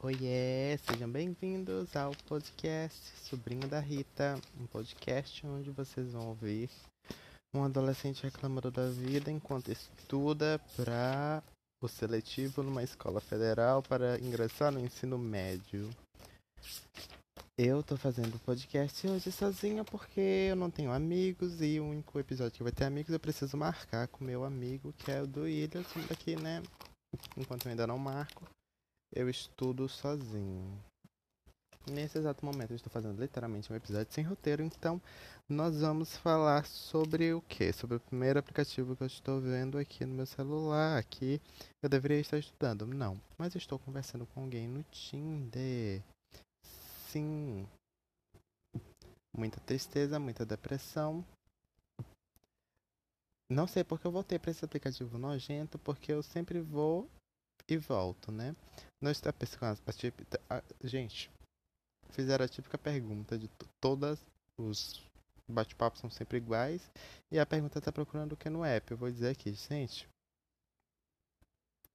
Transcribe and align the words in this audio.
Oiê, 0.00 0.78
sejam 0.78 1.10
bem-vindos 1.10 1.96
ao 1.96 2.12
podcast 2.28 2.96
Sobrinho 3.28 3.66
da 3.66 3.80
Rita, 3.80 4.40
um 4.56 4.64
podcast 4.64 5.44
onde 5.44 5.72
vocês 5.72 6.12
vão 6.12 6.28
ouvir 6.28 6.70
um 7.52 7.64
adolescente 7.64 8.22
reclamando 8.22 8.70
da 8.70 8.88
vida 8.88 9.28
enquanto 9.28 9.72
estuda 9.72 10.60
para 10.76 11.42
o 11.82 11.88
seletivo 11.88 12.62
numa 12.62 12.84
escola 12.84 13.20
federal 13.20 13.82
para 13.82 14.20
ingressar 14.20 14.70
no 14.70 14.78
ensino 14.78 15.18
médio. 15.18 15.90
Eu 17.58 17.82
tô 17.82 17.96
fazendo 17.96 18.36
o 18.36 18.40
podcast 18.40 19.04
hoje 19.04 19.32
sozinha 19.32 19.82
porque 19.82 20.20
eu 20.50 20.54
não 20.54 20.70
tenho 20.70 20.92
amigos 20.92 21.60
e 21.60 21.80
o 21.80 21.84
único 21.84 22.20
episódio 22.20 22.52
que 22.52 22.62
vai 22.62 22.70
ter 22.70 22.84
amigos 22.84 23.12
eu 23.12 23.18
preciso 23.18 23.56
marcar 23.56 24.06
com 24.06 24.22
meu 24.22 24.44
amigo, 24.44 24.92
que 24.92 25.10
é 25.10 25.20
o 25.20 25.26
do 25.26 25.48
Ilha, 25.48 25.84
daqui, 26.08 26.36
né? 26.36 26.62
Enquanto 27.36 27.66
eu 27.66 27.70
ainda 27.70 27.84
não 27.84 27.98
marco, 27.98 28.48
eu 29.12 29.28
estudo 29.28 29.88
sozinho. 29.88 30.82
Nesse 31.90 32.18
exato 32.18 32.44
momento 32.44 32.70
eu 32.70 32.76
estou 32.76 32.92
fazendo 32.92 33.18
literalmente 33.18 33.72
um 33.72 33.76
episódio 33.76 34.12
sem 34.12 34.22
roteiro, 34.22 34.62
então 34.62 35.00
nós 35.48 35.80
vamos 35.80 36.16
falar 36.18 36.66
sobre 36.66 37.32
o 37.32 37.40
que? 37.40 37.72
Sobre 37.72 37.96
o 37.96 38.00
primeiro 38.00 38.38
aplicativo 38.38 38.94
que 38.94 39.02
eu 39.02 39.06
estou 39.06 39.40
vendo 39.40 39.78
aqui 39.78 40.04
no 40.04 40.14
meu 40.14 40.26
celular. 40.26 40.98
Aqui 40.98 41.40
eu 41.82 41.88
deveria 41.88 42.20
estar 42.20 42.36
estudando. 42.36 42.86
Não, 42.86 43.18
mas 43.38 43.54
eu 43.54 43.58
estou 43.58 43.78
conversando 43.78 44.26
com 44.26 44.42
alguém 44.42 44.68
no 44.68 44.82
Tinder. 44.90 46.02
Sim. 47.08 47.66
Muita 49.34 49.58
tristeza, 49.60 50.18
muita 50.18 50.44
depressão. 50.44 51.24
Não 53.50 53.66
sei 53.66 53.82
porque 53.82 54.06
eu 54.06 54.12
voltei 54.12 54.38
para 54.38 54.50
esse 54.50 54.62
aplicativo 54.62 55.16
nojento, 55.16 55.78
porque 55.78 56.12
eu 56.12 56.22
sempre 56.22 56.60
vou 56.60 57.08
e 57.66 57.78
volto, 57.78 58.30
né? 58.30 58.54
Não 59.00 59.10
está 59.10 59.32
pensando. 59.32 59.80
Gente, 60.82 61.30
fizeram 62.10 62.44
a 62.44 62.48
típica 62.48 62.76
pergunta 62.76 63.38
de 63.38 63.48
todas 63.80 64.24
os 64.56 65.06
bate-papos 65.48 66.00
são 66.00 66.10
sempre 66.10 66.36
iguais 66.38 66.90
e 67.30 67.38
a 67.38 67.46
pergunta 67.46 67.78
está 67.78 67.90
procurando 67.90 68.32
o 68.32 68.36
que 68.36 68.50
no 68.50 68.64
app. 68.64 68.90
Eu 68.90 68.96
vou 68.96 69.10
dizer 69.10 69.30
aqui, 69.30 69.52
gente. 69.52 70.08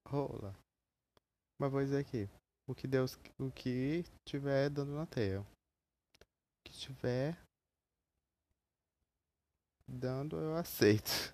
Rola. 0.08 0.56
Mas 1.60 1.72
vou 1.72 1.82
dizer 1.82 2.00
aqui 2.00 2.30
o 2.68 2.74
que 2.74 2.88
Deus, 2.88 3.18
o 3.38 3.52
que 3.52 4.04
tiver 4.26 4.70
dando 4.70 4.94
na 4.94 5.06
teia. 5.06 5.42
O 5.42 5.46
que 6.64 6.74
tiver 6.74 7.38
dando, 9.88 10.38
eu 10.38 10.56
aceito. 10.56 11.34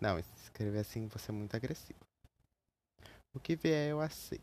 Não, 0.00 0.18
escrever 0.52 0.80
assim 0.80 1.06
você 1.08 1.30
é 1.30 1.34
muito 1.34 1.56
agressivo. 1.56 1.98
O 3.34 3.40
que 3.40 3.56
vier 3.56 3.90
eu 3.90 4.00
aceito. 4.00 4.42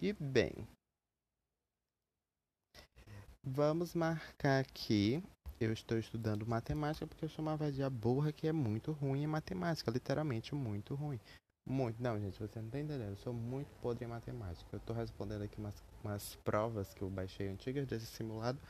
E 0.00 0.12
bem, 0.14 0.66
vamos 3.44 3.94
marcar 3.94 4.60
aqui 4.60 5.22
eu 5.60 5.72
estou 5.72 5.98
estudando 5.98 6.46
matemática 6.46 7.06
porque 7.06 7.24
eu 7.24 7.28
chamava 7.28 7.70
de 7.70 7.82
a 7.82 7.88
burra 7.90 8.32
que 8.32 8.46
é 8.46 8.52
muito 8.52 8.92
ruim 8.92 9.22
em 9.22 9.26
matemática, 9.26 9.90
literalmente 9.90 10.54
muito 10.54 10.94
ruim. 10.94 11.20
Muito. 11.68 12.00
Não, 12.00 12.18
gente, 12.20 12.38
você 12.38 12.58
não 12.60 12.68
está 12.68 12.78
entendendo. 12.78 13.10
Eu 13.10 13.16
sou 13.16 13.32
muito 13.32 13.74
podre 13.80 14.04
em 14.04 14.08
matemática. 14.08 14.68
Eu 14.72 14.78
estou 14.78 14.94
respondendo 14.94 15.42
aqui 15.42 15.58
umas, 15.58 15.82
umas 16.04 16.36
provas 16.36 16.94
que 16.94 17.02
eu 17.02 17.10
baixei 17.10 17.48
antigas 17.48 17.86
desse 17.86 18.06
simulado. 18.06 18.60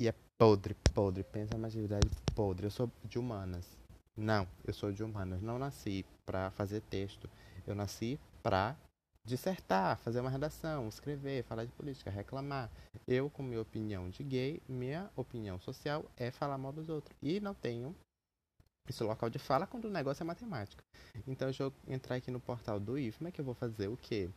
E 0.00 0.06
é 0.06 0.14
podre, 0.38 0.76
podre. 0.94 1.24
Pensa 1.24 1.56
uma 1.56 1.66
atividade 1.66 2.08
podre. 2.32 2.66
Eu 2.66 2.70
sou 2.70 2.88
de 3.04 3.18
humanas. 3.18 3.66
Não, 4.16 4.46
eu 4.64 4.72
sou 4.72 4.92
de 4.92 5.02
humanas. 5.02 5.42
Não 5.42 5.58
nasci 5.58 6.06
para 6.24 6.52
fazer 6.52 6.82
texto. 6.82 7.28
Eu 7.66 7.74
nasci 7.74 8.18
para 8.40 8.76
dissertar, 9.26 9.98
fazer 9.98 10.20
uma 10.20 10.30
redação, 10.30 10.88
escrever, 10.88 11.42
falar 11.42 11.64
de 11.64 11.72
política, 11.72 12.10
reclamar. 12.10 12.70
Eu, 13.08 13.28
com 13.28 13.42
minha 13.42 13.60
opinião 13.60 14.08
de 14.08 14.22
gay, 14.22 14.62
minha 14.68 15.10
opinião 15.16 15.58
social 15.58 16.04
é 16.16 16.30
falar 16.30 16.58
mal 16.58 16.72
dos 16.72 16.88
outros. 16.88 17.16
E 17.20 17.40
não 17.40 17.52
tenho 17.52 17.92
esse 18.88 19.02
local 19.02 19.28
de 19.28 19.40
fala 19.40 19.66
quando 19.66 19.86
o 19.86 19.90
negócio 19.90 20.22
é 20.22 20.24
matemática. 20.24 20.82
Então, 21.26 21.48
deixa 21.48 21.64
eu 21.64 21.72
entrar 21.88 22.14
aqui 22.14 22.30
no 22.30 22.38
portal 22.38 22.78
do 22.78 22.96
IFMA, 22.96 23.32
que 23.32 23.40
eu 23.40 23.44
vou 23.44 23.54
fazer 23.54 23.88
o 23.88 23.96
quê? 23.96 24.30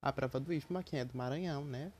A 0.00 0.12
prova 0.12 0.38
do 0.38 0.52
IFMA, 0.52 0.84
quem 0.84 1.00
é 1.00 1.04
do 1.04 1.18
Maranhão, 1.18 1.64
né? 1.64 1.92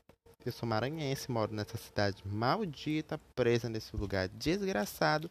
Eu 0.43 0.51
sou 0.51 0.67
maranhense, 0.67 1.31
moro 1.31 1.53
nessa 1.53 1.77
cidade 1.77 2.23
maldita, 2.25 3.19
presa 3.35 3.69
nesse 3.69 3.95
lugar 3.95 4.27
desgraçado. 4.29 5.29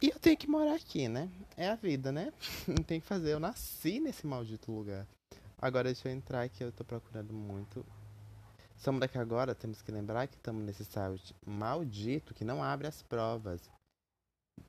E 0.00 0.10
eu 0.10 0.20
tenho 0.20 0.36
que 0.36 0.46
morar 0.46 0.74
aqui, 0.74 1.08
né? 1.08 1.28
É 1.56 1.68
a 1.68 1.74
vida, 1.74 2.12
né? 2.12 2.32
Não 2.68 2.76
tem 2.84 3.00
que 3.00 3.06
fazer. 3.06 3.32
Eu 3.32 3.40
nasci 3.40 3.98
nesse 3.98 4.26
maldito 4.26 4.70
lugar. 4.70 5.06
Agora 5.60 5.92
deixa 5.92 6.08
eu 6.08 6.12
entrar 6.12 6.42
aqui, 6.42 6.62
eu 6.62 6.70
tô 6.70 6.84
procurando 6.84 7.32
muito. 7.32 7.84
Estamos 8.76 9.00
daqui 9.00 9.18
agora, 9.18 9.54
temos 9.54 9.80
que 9.80 9.90
lembrar 9.90 10.28
que 10.28 10.36
estamos 10.36 10.62
nesse 10.62 10.84
site 10.84 11.34
maldito 11.44 12.34
que 12.34 12.44
não 12.44 12.62
abre 12.62 12.86
as 12.86 13.02
provas. 13.02 13.62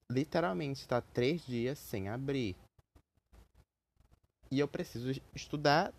Literalmente 0.09 0.81
está 0.81 1.01
três 1.01 1.45
dias 1.45 1.77
sem 1.77 2.07
abrir. 2.07 2.55
E 4.49 4.59
eu 4.59 4.67
preciso 4.67 5.11
estudar. 5.35 5.93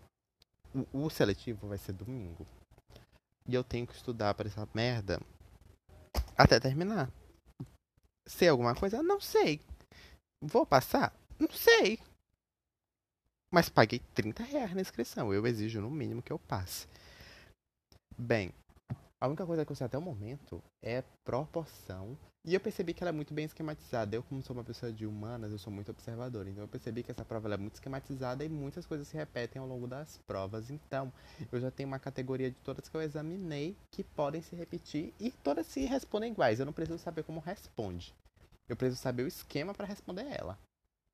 O, 0.73 1.05
o 1.05 1.09
seletivo 1.09 1.67
vai 1.67 1.77
ser 1.77 1.93
domingo. 1.93 2.45
E 3.47 3.55
eu 3.55 3.63
tenho 3.63 3.87
que 3.87 3.93
estudar 3.93 4.33
para 4.33 4.47
essa 4.47 4.67
merda 4.73 5.19
até 6.37 6.59
terminar. 6.59 7.09
Sei 8.27 8.49
alguma 8.49 8.75
coisa? 8.75 9.01
Não 9.01 9.21
sei. 9.21 9.61
Vou 10.41 10.65
passar? 10.65 11.13
Não 11.39 11.49
sei. 11.49 11.99
Mas 13.51 13.69
paguei 13.69 13.99
30 14.13 14.43
reais 14.43 14.73
na 14.73 14.81
inscrição. 14.81 15.33
Eu 15.33 15.47
exijo 15.47 15.79
no 15.79 15.89
mínimo 15.89 16.21
que 16.21 16.31
eu 16.31 16.39
passe. 16.39 16.87
Bem, 18.17 18.51
a 19.21 19.27
única 19.27 19.45
coisa 19.45 19.65
que 19.65 19.71
eu 19.71 19.75
sei 19.75 19.85
até 19.87 19.97
o 19.97 20.01
momento 20.01 20.61
é 20.83 21.03
proporção. 21.23 22.17
E 22.47 22.53
eu 22.53 22.61
percebi 22.61 22.93
que 22.93 23.03
ela 23.03 23.09
é 23.09 23.11
muito 23.11 23.33
bem 23.33 23.43
esquematizada. 23.43 24.15
Eu, 24.15 24.23
como 24.23 24.41
sou 24.41 24.55
uma 24.55 24.63
pessoa 24.63 24.89
de 24.89 25.05
humanas, 25.05 25.51
eu 25.51 25.57
sou 25.57 25.71
muito 25.71 25.91
observador. 25.91 26.47
Então 26.47 26.63
eu 26.63 26.67
percebi 26.69 27.03
que 27.03 27.11
essa 27.11 27.25
prova 27.25 27.53
é 27.53 27.57
muito 27.57 27.73
esquematizada 27.73 28.41
e 28.41 28.47
muitas 28.47 28.85
coisas 28.85 29.05
se 29.05 29.17
repetem 29.17 29.61
ao 29.61 29.67
longo 29.67 29.85
das 29.85 30.17
provas. 30.25 30.69
Então, 30.71 31.11
eu 31.51 31.59
já 31.59 31.69
tenho 31.69 31.89
uma 31.89 31.99
categoria 31.99 32.49
de 32.49 32.55
todas 32.61 32.87
que 32.87 32.95
eu 32.95 33.01
examinei 33.01 33.75
que 33.91 34.01
podem 34.01 34.41
se 34.41 34.55
repetir 34.55 35.13
e 35.19 35.29
todas 35.29 35.67
se 35.67 35.81
respondem 35.81 36.31
iguais. 36.31 36.61
Eu 36.61 36.65
não 36.65 36.71
preciso 36.71 36.99
saber 36.99 37.23
como 37.23 37.41
responde. 37.41 38.15
Eu 38.69 38.77
preciso 38.77 39.01
saber 39.01 39.23
o 39.23 39.27
esquema 39.27 39.73
para 39.73 39.85
responder 39.85 40.25
ela. 40.29 40.57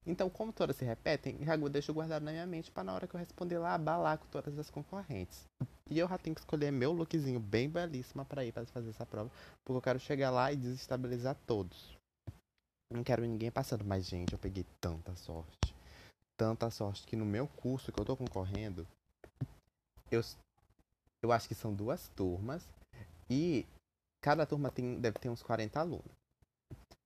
Então, 0.06 0.30
como 0.30 0.52
todas 0.52 0.76
se 0.76 0.84
repetem, 0.84 1.38
eu 1.42 1.70
deixo 1.70 1.94
guardado 1.94 2.24
na 2.24 2.32
minha 2.32 2.46
mente 2.46 2.70
para 2.70 2.84
na 2.84 2.94
hora 2.94 3.08
que 3.08 3.16
eu 3.16 3.20
responder 3.20 3.58
lá, 3.58 3.74
abalar 3.74 4.18
com 4.18 4.28
todas 4.28 4.58
as 4.60 4.70
concorrentes. 4.70 5.48
E 5.90 5.98
eu 5.98 6.08
já 6.08 6.18
tenho 6.18 6.36
que 6.36 6.42
escolher 6.42 6.72
meu 6.72 6.92
lookzinho 6.92 7.40
bem 7.40 7.70
belíssima 7.70 8.26
para 8.26 8.44
ir 8.44 8.52
para 8.52 8.66
fazer 8.66 8.90
essa 8.90 9.06
prova, 9.06 9.32
porque 9.64 9.78
eu 9.78 9.82
quero 9.82 10.00
chegar 10.00 10.30
lá 10.30 10.52
e 10.52 10.58
desestabilizar 10.58 11.38
todos. 11.48 11.98
Não 12.92 13.04
quero 13.04 13.24
ninguém 13.24 13.50
passando, 13.50 13.86
mas 13.86 14.06
gente, 14.06 14.34
eu 14.34 14.40
peguei 14.40 14.66
tanta 14.82 15.16
sorte. 15.16 15.74
Tanta 16.38 16.70
sorte 16.70 17.08
que 17.08 17.16
no 17.16 17.26
meu 17.26 17.48
curso 17.48 17.92
que 17.92 18.00
eu 18.00 18.06
tô 18.06 18.18
concorrendo, 18.18 18.86
eu, 20.12 20.22
eu 21.24 21.32
acho 21.32 21.48
que 21.48 21.56
são 21.56 21.74
duas 21.74 22.10
turmas 22.10 22.68
e 23.30 23.66
cada 24.22 24.46
turma 24.46 24.70
tem, 24.70 25.00
deve 25.00 25.18
ter 25.18 25.30
uns 25.30 25.42
40 25.42 25.80
alunos. 25.80 26.12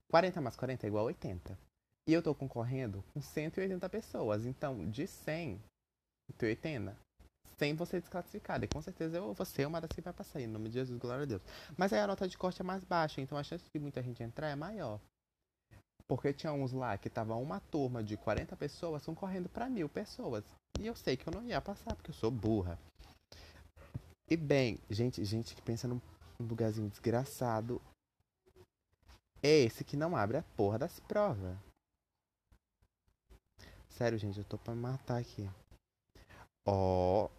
40 0.10 0.42
mais 0.42 0.56
40 0.56 0.86
é 0.86 0.88
igual 0.88 1.04
a 1.04 1.08
80. 1.08 1.67
E 2.08 2.14
eu 2.14 2.24
tô 2.24 2.34
concorrendo 2.34 3.04
com 3.14 3.22
180 3.22 3.90
pessoas. 3.90 4.46
Então, 4.46 4.90
de 4.90 5.06
100, 5.06 5.62
180, 6.40 6.98
100 7.58 7.76
você 7.76 8.00
desclassificado. 8.00 8.64
E 8.64 8.68
com 8.68 8.82
certeza 8.82 9.18
eu 9.18 9.34
vou 9.34 9.46
ser 9.46 9.68
uma 9.68 9.82
das 9.82 9.92
que 9.92 10.00
vai 10.00 10.14
passar. 10.14 10.40
Em 10.40 10.48
nome 10.48 10.70
de 10.70 10.76
Jesus, 10.76 10.98
glória 10.98 11.24
a 11.24 11.26
Deus. 11.26 11.42
Mas 11.78 11.92
aí 11.92 12.00
a 12.00 12.08
nota 12.08 12.26
de 12.26 12.38
corte 12.38 12.62
é 12.62 12.64
mais 12.64 12.82
baixa. 12.86 13.20
Então 13.20 13.38
a 13.38 13.44
chance 13.44 13.66
de 13.70 13.80
muita 13.80 14.02
gente 14.02 14.24
entrar 14.24 14.48
é 14.48 14.56
maior. 14.56 15.02
Porque 16.08 16.32
tinha 16.32 16.54
uns 16.54 16.72
lá 16.72 16.98
que 16.98 17.10
tava 17.10 17.36
uma 17.36 17.60
turma 17.60 18.02
de 18.02 18.16
40 18.16 18.56
pessoas 18.56 19.06
concorrendo 19.06 19.50
para 19.50 19.70
mil 19.70 19.90
pessoas. 19.90 20.46
E 20.80 20.88
eu 20.88 20.96
sei 20.96 21.18
que 21.18 21.28
eu 21.28 21.34
não 21.34 21.44
ia 21.44 21.60
passar, 21.60 21.94
porque 21.94 22.12
eu 22.12 22.16
sou 22.16 22.32
burra. 22.32 22.80
E 24.30 24.38
bem, 24.38 24.80
gente, 24.90 25.24
gente 25.26 25.54
que 25.54 25.62
pensa 25.62 25.90
num 25.90 26.00
lugarzinho 26.40 26.90
desgraçado. 26.90 27.82
É 29.44 29.50
esse 29.50 29.84
que 29.84 29.98
não 29.98 30.16
abre 30.16 30.38
a 30.38 30.44
porra 30.56 30.80
das 30.80 31.00
provas. 31.02 31.67
Sério, 33.98 34.20
gente, 34.20 34.38
eu 34.38 34.46
tô 34.46 34.60
pra 34.60 34.76
matar 34.76 35.20
aqui. 35.20 35.50
Ó. 36.68 37.26
Oh. 37.26 37.32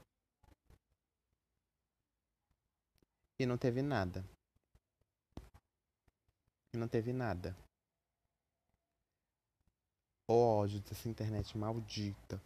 E 3.39 3.47
não 3.47 3.57
teve 3.57 3.81
nada. 3.81 4.25
E 6.75 6.77
não 6.77 6.89
teve 6.89 7.13
nada. 7.13 7.57
Ó, 10.29 10.63
ódio 10.63 10.81
dessa 10.81 11.09
internet 11.09 11.57
maldita. 11.57 12.43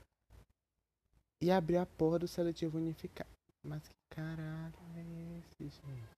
E 1.40 1.50
abrir 1.50 1.78
a 1.78 1.86
porra 1.86 2.18
do 2.18 2.28
seletivo 2.28 2.76
unificado. 2.76 3.30
Mas 3.64 3.88
que 3.88 3.94
caralho 4.10 4.74
é 4.94 5.38
esse, 5.38 5.70
gente? 5.70 6.10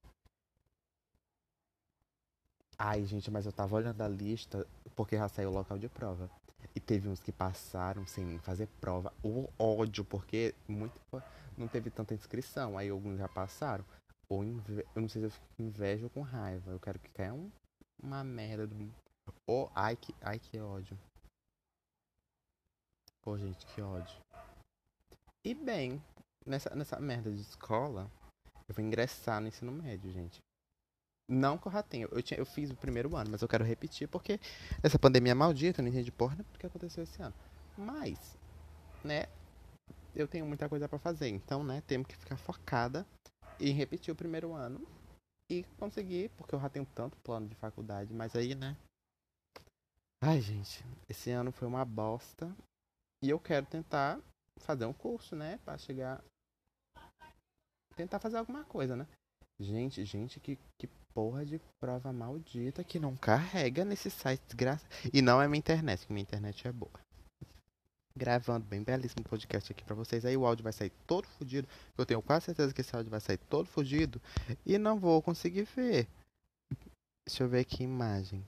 Ai, 2.77 3.05
gente, 3.05 3.31
mas 3.31 3.47
eu 3.47 3.53
tava 3.53 3.77
olhando 3.77 4.03
a 4.03 4.09
lista 4.09 4.67
porque 4.97 5.17
já 5.17 5.29
saiu 5.29 5.51
o 5.51 5.55
local 5.55 5.79
de 5.79 5.89
prova. 5.89 6.29
E 6.75 6.81
teve 6.81 7.09
uns 7.09 7.21
que 7.21 7.31
passaram 7.31 8.07
sem 8.07 8.39
fazer 8.41 8.67
prova. 8.81 9.13
O 9.23 9.49
ódio, 9.59 10.05
porque 10.05 10.55
muito, 10.67 11.01
não 11.57 11.69
teve 11.69 11.89
tanta 11.91 12.15
inscrição. 12.15 12.77
Aí 12.77 12.89
alguns 12.89 13.19
já 13.19 13.29
passaram. 13.29 13.85
Ou 14.29 14.43
inve... 14.43 14.85
eu 14.95 15.03
não 15.03 15.09
sei 15.09 15.23
se 15.23 15.27
eu 15.27 15.31
fico 15.31 15.47
com 15.57 15.63
inveja 15.63 16.05
ou 16.05 16.11
com 16.11 16.21
raiva. 16.23 16.73
Eu 16.73 16.81
quero 16.81 16.99
que 16.99 17.11
caia 17.11 17.33
um, 17.33 17.51
uma 18.03 18.25
merda 18.25 18.67
do. 18.67 18.93
Oh, 19.47 19.69
ai 19.75 19.97
que, 19.97 20.15
ai 20.21 20.39
que 20.39 20.59
ódio. 20.59 20.99
Pô, 23.23 23.39
gente, 23.39 23.65
que 23.67 23.81
ódio. 23.81 24.19
E 25.45 25.55
bem, 25.55 26.03
nessa, 26.45 26.75
nessa 26.75 27.01
merda 27.01 27.31
de 27.33 27.41
escola, 27.41 28.11
eu 28.69 28.75
vou 28.75 28.85
ingressar 28.85 29.41
no 29.41 29.49
ensino 29.49 29.73
médio, 29.73 30.11
gente. 30.11 30.43
Não 31.29 31.59
já 31.71 31.83
tenho. 31.83 32.09
Eu, 32.13 32.23
tinha, 32.23 32.39
eu 32.39 32.45
fiz 32.45 32.71
o 32.71 32.77
primeiro 32.77 33.17
ano, 33.17 33.31
mas 33.31 33.41
eu 33.41 33.49
quero 33.49 33.65
repetir 33.65 34.09
porque 34.09 34.39
essa 34.83 34.99
pandemia 34.99 35.35
maldita, 35.35 35.81
eu 35.81 35.85
não 35.85 35.91
entendi 35.91 36.13
porra 36.13 36.37
do 36.37 36.59
que 36.59 36.67
aconteceu 36.67 37.05
esse 37.05 37.21
ano. 37.23 37.35
Mas, 37.77 38.37
né, 39.03 39.27
eu 40.15 40.29
tenho 40.29 40.47
muita 40.47 40.69
coisa 40.69 40.89
para 40.89 40.99
fazer. 40.99 41.29
Então, 41.29 41.65
né, 41.65 41.83
temos 41.87 42.07
que 42.07 42.17
ficar 42.17 42.37
focada 42.37 43.07
em 43.59 43.73
repetir 43.73 44.13
o 44.13 44.17
primeiro 44.17 44.53
ano 44.53 44.87
e 45.51 45.65
conseguir, 45.79 46.31
porque 46.31 46.55
eu 46.55 46.61
já 46.61 46.69
tenho 46.69 46.87
tanto 46.95 47.17
plano 47.19 47.49
de 47.49 47.55
faculdade, 47.55 48.13
mas 48.13 48.37
aí, 48.37 48.55
né. 48.55 48.77
Ai, 50.23 50.41
gente, 50.41 50.85
esse 51.09 51.31
ano 51.31 51.53
foi 51.53 51.67
uma 51.69 51.85
bosta. 51.85 52.55
E 53.23 53.31
eu 53.31 53.41
quero 53.41 53.65
tentar 53.67 54.21
fazer 54.59 54.85
um 54.85 54.93
curso, 54.93 55.35
né, 55.35 55.59
para 55.65 55.79
chegar 55.79 56.23
tentar 57.97 58.19
fazer 58.19 58.37
alguma 58.39 58.65
coisa, 58.65 58.97
né? 58.97 59.07
Gente, 59.61 60.05
gente, 60.05 60.41
que, 60.41 60.59
que 60.79 60.89
porra 61.15 61.47
de 61.47 61.61
prova 61.81 62.13
maldita 62.13 62.83
que 62.83 62.99
não 62.99 63.17
carrega 63.17 63.85
nesse 63.85 64.11
site 64.11 64.43
desgraça. 64.47 64.85
E 65.13 65.23
não 65.23 65.41
é 65.41 65.47
minha 65.47 65.59
internet, 65.59 66.07
que 66.07 66.13
minha 66.13 66.23
internet 66.23 66.67
é 66.67 66.73
boa. 66.73 66.93
Gravando 68.17 68.67
bem 68.67 68.83
belíssimo 68.83 69.25
podcast 69.25 69.73
aqui 69.73 69.85
pra 69.85 69.95
vocês. 69.95 70.25
Aí 70.25 70.37
o 70.37 70.45
áudio 70.45 70.65
vai 70.65 70.73
sair 70.73 70.93
todo 71.07 71.27
fodido. 71.27 71.67
Eu 71.97 72.05
tenho 72.05 72.21
quase 72.21 72.47
certeza 72.47 72.75
que 72.75 72.81
esse 72.81 72.95
áudio 72.95 73.11
vai 73.11 73.21
sair 73.21 73.39
todo 73.39 73.67
fodido. 73.67 74.21
E 74.67 74.77
não 74.77 74.99
vou 74.99 75.23
conseguir 75.23 75.63
ver. 75.63 76.07
Deixa 77.27 77.43
eu 77.43 77.49
ver 77.49 77.61
aqui 77.61 77.83
a 77.83 77.87
imagem. 77.87 78.45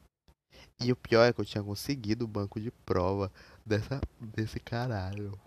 E 0.80 0.92
o 0.92 0.96
pior 0.96 1.24
é 1.24 1.32
que 1.32 1.40
eu 1.40 1.44
tinha 1.44 1.64
conseguido 1.64 2.24
o 2.24 2.28
banco 2.28 2.60
de 2.60 2.70
prova 2.70 3.32
dessa, 3.64 4.00
desse 4.20 4.60
caralho. 4.60 5.38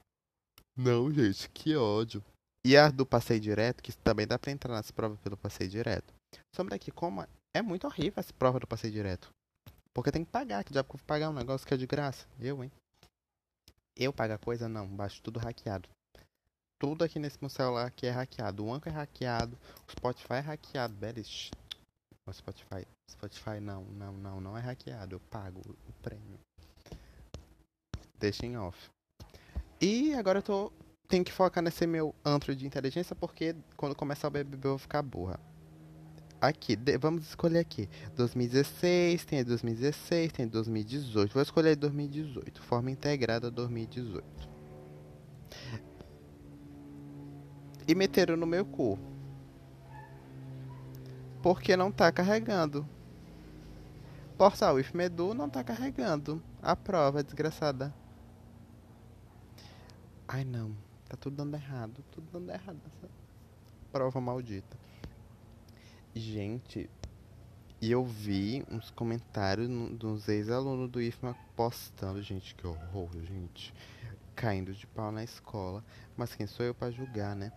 Não, 0.75 1.12
gente, 1.13 1.50
que 1.50 1.75
ódio. 1.75 2.24
E 2.66 2.75
a 2.75 2.89
do 2.89 3.06
passeio 3.06 3.39
direto, 3.39 3.81
que 3.81 3.95
também 3.98 4.27
dá 4.27 4.38
pra 4.38 4.51
entrar 4.51 4.74
nas 4.74 4.92
provas 4.92 5.19
pelo 5.19 5.38
passeio 5.38 5.69
direto. 5.69 6.19
Sobre 6.54 6.76
aqui, 6.76 6.92
como 6.92 7.26
é 7.54 7.62
muito 7.62 7.86
horrível 7.88 8.14
essa 8.18 8.34
prova 8.34 8.60
do 8.60 8.68
passeio 8.68 8.94
direto. 8.94 9.31
Porque 9.94 10.12
tem 10.12 10.24
que 10.24 10.31
pagar, 10.31 10.64
que 10.64 10.74
já 10.74 10.84
pagar 11.06 11.30
um 11.30 11.34
negócio 11.34 11.68
que 11.68 11.74
é 11.74 11.78
de 11.78 11.88
graça. 11.88 12.28
Eu, 12.40 12.64
hein? 12.64 12.72
Eu 13.96 14.14
pagar 14.14 14.38
coisa 14.38 14.70
não, 14.70 14.88
baixo 14.88 15.22
tudo 15.22 15.40
hackeado. 15.40 15.90
Tudo 16.80 17.04
aqui 17.04 17.20
nesse 17.20 17.38
meu 17.42 17.50
celular 17.50 17.88
aqui 17.88 18.08
é 18.08 18.12
hackeado. 18.12 18.64
O 18.64 18.74
Anchor 18.74 18.94
é 18.94 18.96
hackeado, 18.96 19.58
o 19.88 19.92
Spotify 19.92 20.34
é 20.36 20.40
hackeado. 20.40 20.94
Beres. 20.94 21.52
O 22.26 22.31
Spotify. 22.31 22.88
Spotify 23.12 23.60
não, 23.60 23.84
não, 23.86 24.14
não, 24.14 24.40
não 24.40 24.58
é 24.58 24.62
hackeado. 24.62 25.16
Eu 25.16 25.20
pago 25.20 25.60
o 25.60 25.94
prêmio. 26.02 26.40
Deixa 28.18 28.46
em 28.46 28.58
off. 28.58 28.90
E 29.81 30.14
agora 30.14 30.40
eu 30.40 30.44
tô 30.44 30.72
tenho 31.10 31.26
que 31.26 31.31
focar 31.31 31.64
nesse 31.64 31.88
meu 31.88 32.14
antro 32.24 32.56
de 32.56 32.68
inteligência 32.68 33.16
porque 33.16 33.56
quando 33.76 33.96
começar 33.96 34.28
o 34.28 34.31
BBB 34.31 34.68
eu 34.68 34.72
vou 34.72 34.78
ficar 34.78 35.02
burra. 35.02 35.40
Aqui, 36.41 36.75
de, 36.75 36.97
vamos 36.97 37.27
escolher 37.27 37.59
aqui. 37.59 37.89
2016, 38.15 39.25
tem 39.25 39.44
2016, 39.44 40.31
tem 40.31 40.47
2018. 40.47 41.33
Vou 41.33 41.44
escolher 41.44 41.75
2018. 41.75 42.62
Forma 42.62 42.89
integrada 42.89 43.51
2018. 43.51 44.50
E 47.86 47.94
meteram 47.94 48.38
no 48.38 48.45
meu 48.45 48.65
cu. 48.65 48.97
Porque 51.41 51.75
não 51.75 51.91
tá 51.91 52.12
carregando. 52.12 52.88
Portal 54.38 54.80
IFMEDU 54.80 55.33
não 55.33 55.50
tá 55.50 55.62
carregando. 55.62 56.42
A 56.62 56.74
prova, 56.74 57.21
desgraçada. 57.21 57.94
Ai 60.25 60.45
não. 60.45 60.74
Tá 61.09 61.18
tudo 61.18 61.35
dando 61.35 61.56
errado, 61.56 62.01
tudo 62.12 62.30
dando 62.31 62.50
errado 62.51 62.80
essa 62.85 63.09
prova 63.92 64.21
maldita. 64.21 64.77
Gente, 66.15 66.89
e 67.81 67.91
eu 67.91 68.03
vi 68.03 68.65
uns 68.69 68.91
comentários 68.91 69.69
dos 69.91 70.27
ex-alunos 70.27 70.89
do 70.89 71.01
IFMA 71.01 71.33
postando, 71.56 72.21
gente, 72.21 72.53
que 72.53 72.67
horror, 72.67 73.09
gente. 73.23 73.73
Caindo 74.35 74.73
de 74.73 74.85
pau 74.88 75.11
na 75.11 75.23
escola. 75.23 75.85
Mas 76.17 76.35
quem 76.35 76.45
sou 76.45 76.65
eu 76.65 76.75
para 76.75 76.91
julgar, 76.91 77.38
né? 77.38 77.53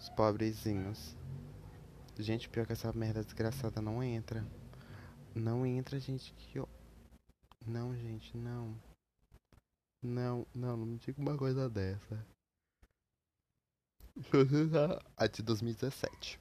Os 0.00 0.08
pobrezinhos. 0.08 1.14
Gente, 2.18 2.48
pior 2.48 2.66
que 2.66 2.72
essa 2.72 2.92
merda 2.92 3.22
desgraçada 3.22 3.80
não 3.80 4.02
entra. 4.02 4.44
Não 5.32 5.64
entra, 5.64 6.00
gente, 6.00 6.32
que 6.32 6.58
eu... 6.58 6.68
Não, 7.64 7.94
gente, 7.94 8.36
não. 8.36 8.74
Não, 10.02 10.46
não, 10.52 10.76
não 10.76 10.86
me 10.86 10.98
diga 10.98 11.20
uma 11.20 11.36
coisa 11.36 11.68
dessa. 11.68 12.26
A 15.16 15.26
de 15.28 15.42
2017. 15.42 16.40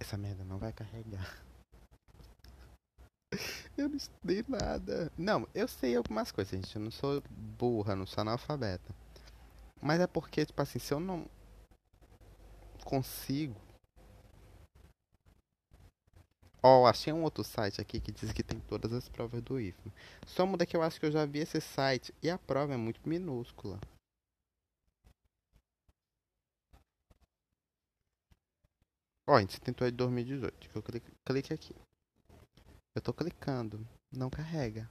Essa 0.00 0.16
merda 0.16 0.42
não 0.42 0.58
vai 0.58 0.72
carregar. 0.72 1.44
Eu 3.78 3.88
não 3.88 3.96
estudei 3.96 4.44
nada. 4.48 5.12
Não, 5.16 5.46
eu 5.54 5.68
sei 5.68 5.94
algumas 5.94 6.32
coisas, 6.32 6.50
gente. 6.52 6.74
Eu 6.74 6.82
não 6.82 6.90
sou 6.90 7.22
burra, 7.30 7.94
não 7.94 8.06
sou 8.06 8.22
analfabeta. 8.22 8.94
Mas 9.80 10.00
é 10.00 10.06
porque, 10.06 10.44
tipo 10.44 10.60
assim, 10.60 10.78
se 10.78 10.92
eu 10.92 10.98
não 10.98 11.26
consigo 12.84 13.54
Ó, 16.62 16.82
oh, 16.82 16.86
achei 16.86 17.10
um 17.10 17.22
outro 17.22 17.42
site 17.42 17.80
aqui 17.80 17.98
que 17.98 18.12
diz 18.12 18.32
que 18.32 18.42
tem 18.42 18.60
todas 18.60 18.92
as 18.92 19.08
provas 19.08 19.40
do 19.40 19.58
IFMA. 19.58 19.92
Só 20.26 20.44
muda 20.44 20.66
que 20.66 20.76
eu 20.76 20.82
acho 20.82 21.00
que 21.00 21.06
eu 21.06 21.12
já 21.12 21.24
vi 21.24 21.38
esse 21.38 21.58
site 21.58 22.14
e 22.22 22.28
a 22.28 22.36
prova 22.36 22.74
é 22.74 22.76
muito 22.76 23.00
minúscula. 23.08 23.80
Ó, 29.30 29.34
oh, 29.34 29.36
a 29.36 29.40
gente 29.42 29.60
tentou 29.60 29.86
em 29.86 29.92
2018. 29.92 30.70
Eu 30.74 30.82
clique, 30.82 31.12
clique 31.24 31.54
aqui. 31.54 31.72
Eu 32.96 33.00
tô 33.00 33.14
clicando. 33.14 33.86
Não 34.10 34.28
carrega. 34.28 34.90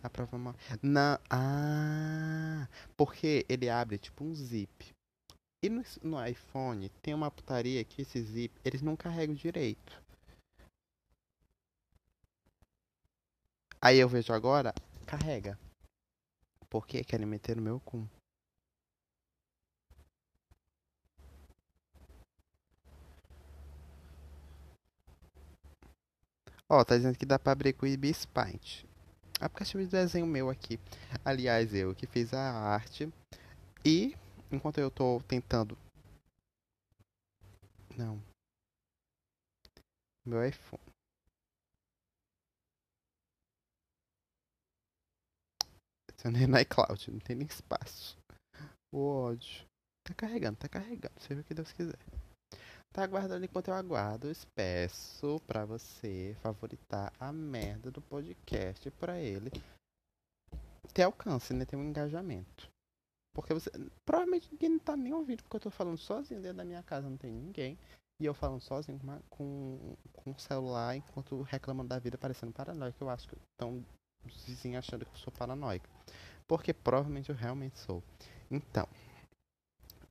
A 0.00 0.08
prova 0.08 0.38
mal. 0.38 0.54
Não. 0.80 1.18
Ah! 1.28 2.68
Porque 2.96 3.44
ele 3.48 3.68
abre 3.68 3.98
tipo 3.98 4.22
um 4.22 4.32
zip. 4.32 4.94
E 5.60 5.68
no, 5.68 5.82
no 6.04 6.24
iPhone 6.24 6.88
tem 7.02 7.14
uma 7.14 7.32
putaria 7.32 7.84
que 7.84 8.02
esse 8.02 8.22
zip 8.22 8.54
eles 8.64 8.80
não 8.80 8.94
carregam 8.94 9.34
direito. 9.34 10.00
Aí 13.82 13.98
eu 13.98 14.08
vejo 14.08 14.32
agora, 14.32 14.72
carrega. 15.04 15.58
Por 16.70 16.86
que 16.86 17.02
querem 17.02 17.26
meter 17.26 17.56
no 17.56 17.62
meu 17.62 17.80
cu? 17.80 18.08
Ó, 26.68 26.82
tá 26.84 26.96
dizendo 26.96 27.18
que 27.18 27.26
dá 27.26 27.38
pra 27.38 27.52
abrir 27.52 27.74
com 27.74 27.84
o 27.84 27.88
Ibis 27.88 28.24
Paint. 28.26 28.84
Aplicativo 29.40 29.82
de 29.84 29.90
desenho 29.90 30.26
meu 30.26 30.48
aqui. 30.48 30.78
Aliás, 31.24 31.74
eu 31.74 31.94
que 31.94 32.06
fiz 32.06 32.32
a 32.32 32.40
arte. 32.40 33.12
E, 33.84 34.16
enquanto 34.50 34.78
eu 34.78 34.90
tô 34.90 35.20
tentando... 35.28 35.76
Não. 37.96 38.20
Meu 40.24 40.44
iPhone. 40.46 40.82
Adicionei 46.08 46.46
no 46.46 46.58
iCloud, 46.58 47.10
não 47.10 47.20
tem 47.20 47.36
nem 47.36 47.46
espaço. 47.46 48.16
O 48.90 48.98
ódio. 48.98 49.66
Tá 50.02 50.14
carregando, 50.14 50.56
tá 50.58 50.68
carregando, 50.68 51.20
seja 51.20 51.40
o 51.40 51.44
que 51.44 51.54
Deus 51.54 51.72
quiser. 51.72 51.98
Tá 52.94 53.02
aguardando 53.02 53.44
enquanto 53.44 53.68
eu 53.68 53.74
aguardo. 53.74 54.28
Eu 54.28 54.36
peço 54.54 55.40
pra 55.48 55.64
você 55.64 56.36
favoritar 56.40 57.12
a 57.18 57.32
merda 57.32 57.90
do 57.90 58.00
podcast 58.00 58.88
pra 58.92 59.18
ele 59.18 59.50
ter 60.92 61.02
alcance, 61.02 61.52
né? 61.52 61.64
Ter 61.64 61.74
um 61.74 61.82
engajamento. 61.82 62.68
Porque 63.34 63.52
você. 63.52 63.68
Provavelmente 64.06 64.48
ninguém 64.52 64.68
não 64.68 64.78
tá 64.78 64.96
nem 64.96 65.12
ouvindo, 65.12 65.42
porque 65.42 65.56
eu 65.56 65.60
tô 65.60 65.70
falando 65.70 65.98
sozinho 65.98 66.40
dentro 66.40 66.58
da 66.58 66.64
minha 66.64 66.84
casa, 66.84 67.10
não 67.10 67.16
tem 67.16 67.32
ninguém. 67.32 67.76
E 68.22 68.26
eu 68.26 68.32
falando 68.32 68.60
sozinho 68.60 68.96
com, 69.00 69.18
com, 69.28 69.96
com 70.12 70.30
o 70.30 70.38
celular 70.38 70.94
enquanto 70.94 71.42
reclamando 71.42 71.88
da 71.88 71.98
vida, 71.98 72.16
parecendo 72.16 72.52
paranoico. 72.52 73.02
Eu 73.02 73.10
acho 73.10 73.26
que 73.26 73.34
estão 73.34 73.84
os 74.24 74.44
vizinhos 74.44 74.78
achando 74.78 75.04
que 75.04 75.10
eu 75.10 75.18
sou 75.18 75.32
paranoico. 75.32 75.88
Porque 76.46 76.72
provavelmente 76.72 77.28
eu 77.28 77.34
realmente 77.34 77.76
sou. 77.76 78.04
Então, 78.48 78.86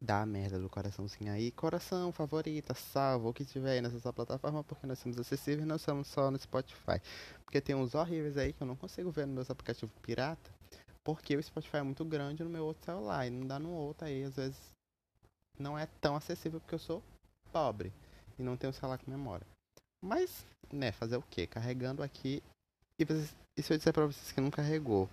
dá 0.04 0.22
a 0.22 0.26
merda 0.26 0.60
do 0.60 0.70
coraçãozinho 0.70 1.32
aí, 1.32 1.50
coração, 1.52 2.12
favorita, 2.12 2.74
salva, 2.74 3.30
o 3.30 3.34
que 3.34 3.46
tiver 3.46 3.72
aí 3.72 3.82
nessa 3.82 4.12
plataforma, 4.12 4.62
porque 4.62 4.86
nós 4.86 5.00
somos 5.00 5.18
acessíveis 5.18 5.66
nós 5.66 5.82
somos 5.82 6.08
só 6.08 6.30
no 6.30 6.38
Spotify. 6.38 7.02
Porque 7.46 7.62
tem 7.62 7.74
uns 7.74 7.96
horríveis 7.96 8.38
aí 8.38 8.52
que 8.52 8.62
eu 8.62 8.68
não 8.68 8.76
consigo 8.76 9.10
ver 9.12 9.26
nos 9.26 9.36
meus 9.36 9.50
aplicativos 9.50 9.96
pirata, 10.02 10.52
porque 11.06 11.38
o 11.38 11.42
Spotify 11.42 11.78
é 11.78 11.84
muito 11.84 12.04
grande 12.04 12.44
no 12.44 12.50
meu 12.50 12.66
outro 12.66 12.84
celular 12.84 13.26
e 13.26 13.30
não 13.30 13.48
dá 13.48 13.58
no 13.58 13.72
outro 13.72 14.06
aí, 14.06 14.24
às 14.24 14.36
vezes 14.36 14.60
não 15.58 15.80
é 15.80 15.86
tão 16.02 16.18
acessível 16.18 16.60
porque 16.60 16.76
eu 16.76 16.80
sou 16.80 17.02
pobre 17.54 17.94
e 18.38 18.44
não 18.44 18.58
tenho 18.58 18.74
celular 18.74 18.98
com 18.98 19.10
memória. 19.10 19.48
Mas, 20.04 20.46
né, 20.70 20.92
fazer 20.92 21.16
o 21.16 21.22
que? 21.22 21.48
Carregando 21.48 22.04
aqui. 22.04 22.44
E, 23.00 23.06
vocês, 23.06 23.34
e 23.58 23.64
se 23.64 23.72
eu 23.72 23.78
disser 23.78 23.94
pra 23.94 24.06
vocês 24.06 24.34
que 24.34 24.42
não 24.42 24.52
carregou? 24.52 25.10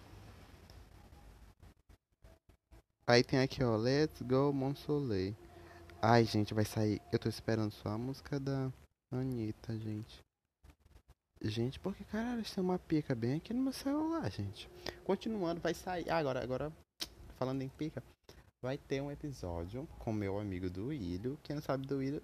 Aí 3.11 3.25
tem 3.25 3.41
aqui, 3.41 3.61
ó, 3.65 3.75
Let's 3.75 4.23
Go 4.23 4.53
Monsoleil. 4.53 5.35
Ai, 6.01 6.25
gente, 6.25 6.55
vai 6.55 6.65
sair. 6.65 7.03
Eu 7.11 7.19
tô 7.19 7.29
esperando 7.29 7.73
só 7.73 7.89
a 7.89 7.99
música 7.99 8.39
da 8.39 8.71
Anitta, 9.11 9.77
gente. 9.77 10.25
Gente, 11.43 11.81
porque 11.81 12.05
caralho, 12.05 12.45
é 12.57 12.61
uma 12.61 12.79
pica 12.79 13.13
bem 13.13 13.35
aqui 13.35 13.53
no 13.53 13.63
meu 13.63 13.73
celular, 13.73 14.31
gente. 14.31 14.71
Continuando, 15.03 15.61
vai 15.61 15.75
sair. 15.75 16.09
Ah, 16.09 16.19
agora, 16.19 16.41
agora, 16.41 16.73
falando 17.37 17.63
em 17.63 17.69
pica, 17.69 18.01
vai 18.63 18.79
ter 18.79 19.01
um 19.01 19.11
episódio 19.11 19.89
com 19.99 20.13
meu 20.13 20.39
amigo 20.39 20.71
do 20.71 20.93
Ilho. 20.93 21.37
Quem 21.43 21.57
não 21.57 21.63
sabe 21.63 21.89
do 21.89 22.01
Ilho, 22.01 22.23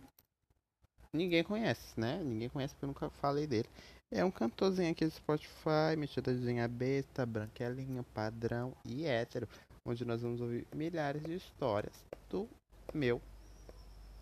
ninguém 1.12 1.42
conhece, 1.42 1.98
né? 1.98 2.22
Ninguém 2.22 2.48
conhece 2.48 2.74
porque 2.74 2.84
eu 2.84 2.88
nunca 2.88 3.10
falei 3.10 3.48
dele. 3.48 3.68
É 4.08 4.24
um 4.24 4.30
cantorzinho 4.30 4.92
aqui 4.92 5.04
do 5.04 5.10
Spotify, 5.10 5.96
metidazinha 5.98 6.68
besta, 6.68 7.26
branquelinho, 7.26 8.04
padrão 8.14 8.72
e 8.84 9.04
hétero 9.04 9.48
onde 9.86 10.04
nós 10.04 10.20
vamos 10.20 10.40
ouvir 10.40 10.66
milhares 10.74 11.22
de 11.22 11.34
histórias 11.34 11.94
do 12.28 12.48
meu, 12.92 13.22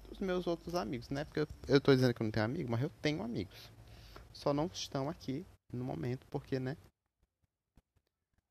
dos 0.08 0.18
meus 0.18 0.46
outros 0.46 0.74
amigos, 0.74 1.08
né? 1.08 1.24
Porque 1.24 1.40
eu, 1.66 1.80
tô 1.80 1.94
dizendo 1.94 2.12
que 2.12 2.22
eu 2.22 2.24
não 2.24 2.30
tenho 2.30 2.44
amigo, 2.44 2.70
mas 2.70 2.82
eu 2.82 2.90
tenho 3.00 3.22
amigos. 3.22 3.70
Só 4.32 4.52
não 4.52 4.66
estão 4.66 5.08
aqui 5.08 5.46
no 5.72 5.84
momento, 5.84 6.26
porque, 6.30 6.60
né? 6.60 6.76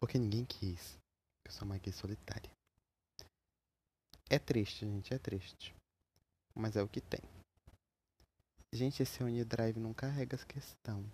Porque 0.01 0.17
ninguém 0.17 0.43
quis. 0.43 0.97
Eu 1.45 1.51
sou 1.51 1.65
uma 1.65 1.77
gay 1.77 1.93
solitária. 1.93 2.49
É 4.29 4.39
triste, 4.39 4.85
gente, 4.85 5.13
é 5.13 5.19
triste. 5.19 5.75
Mas 6.55 6.75
é 6.75 6.81
o 6.81 6.87
que 6.87 6.99
tem. 6.99 7.21
Gente, 8.73 9.03
esse 9.03 9.23
OneDrive 9.23 9.79
não 9.79 9.93
carrega 9.93 10.35
as 10.35 10.43
questão. 10.43 11.05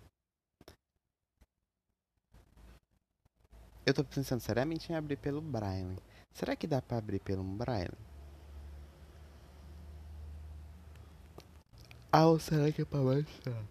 Eu 3.90 3.94
tô 3.94 4.04
pensando 4.04 4.38
seriamente 4.38 4.92
em 4.92 4.94
abrir 4.94 5.16
pelo 5.16 5.40
Braille. 5.40 5.98
Será 6.32 6.54
que 6.54 6.64
dá 6.64 6.80
pra 6.80 6.98
abrir 6.98 7.18
pelo 7.18 7.42
Braille? 7.42 7.90
Ah, 12.12 12.26
ou 12.26 12.38
será 12.38 12.70
que 12.70 12.82
é 12.82 12.84
pra 12.84 13.02
baixar? 13.02 13.66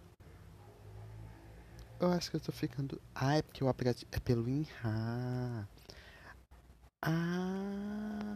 Eu 2.01 2.11
acho 2.11 2.29
que 2.29 2.35
eu 2.35 2.41
tô 2.41 2.51
ficando. 2.51 3.01
Ah, 3.15 3.37
é 3.37 3.41
porque 3.41 3.63
o 3.63 3.69
aplicativo 3.69 4.11
é 4.11 4.19
pelo 4.19 4.49
Inha. 4.49 5.69
Ah. 7.01 8.35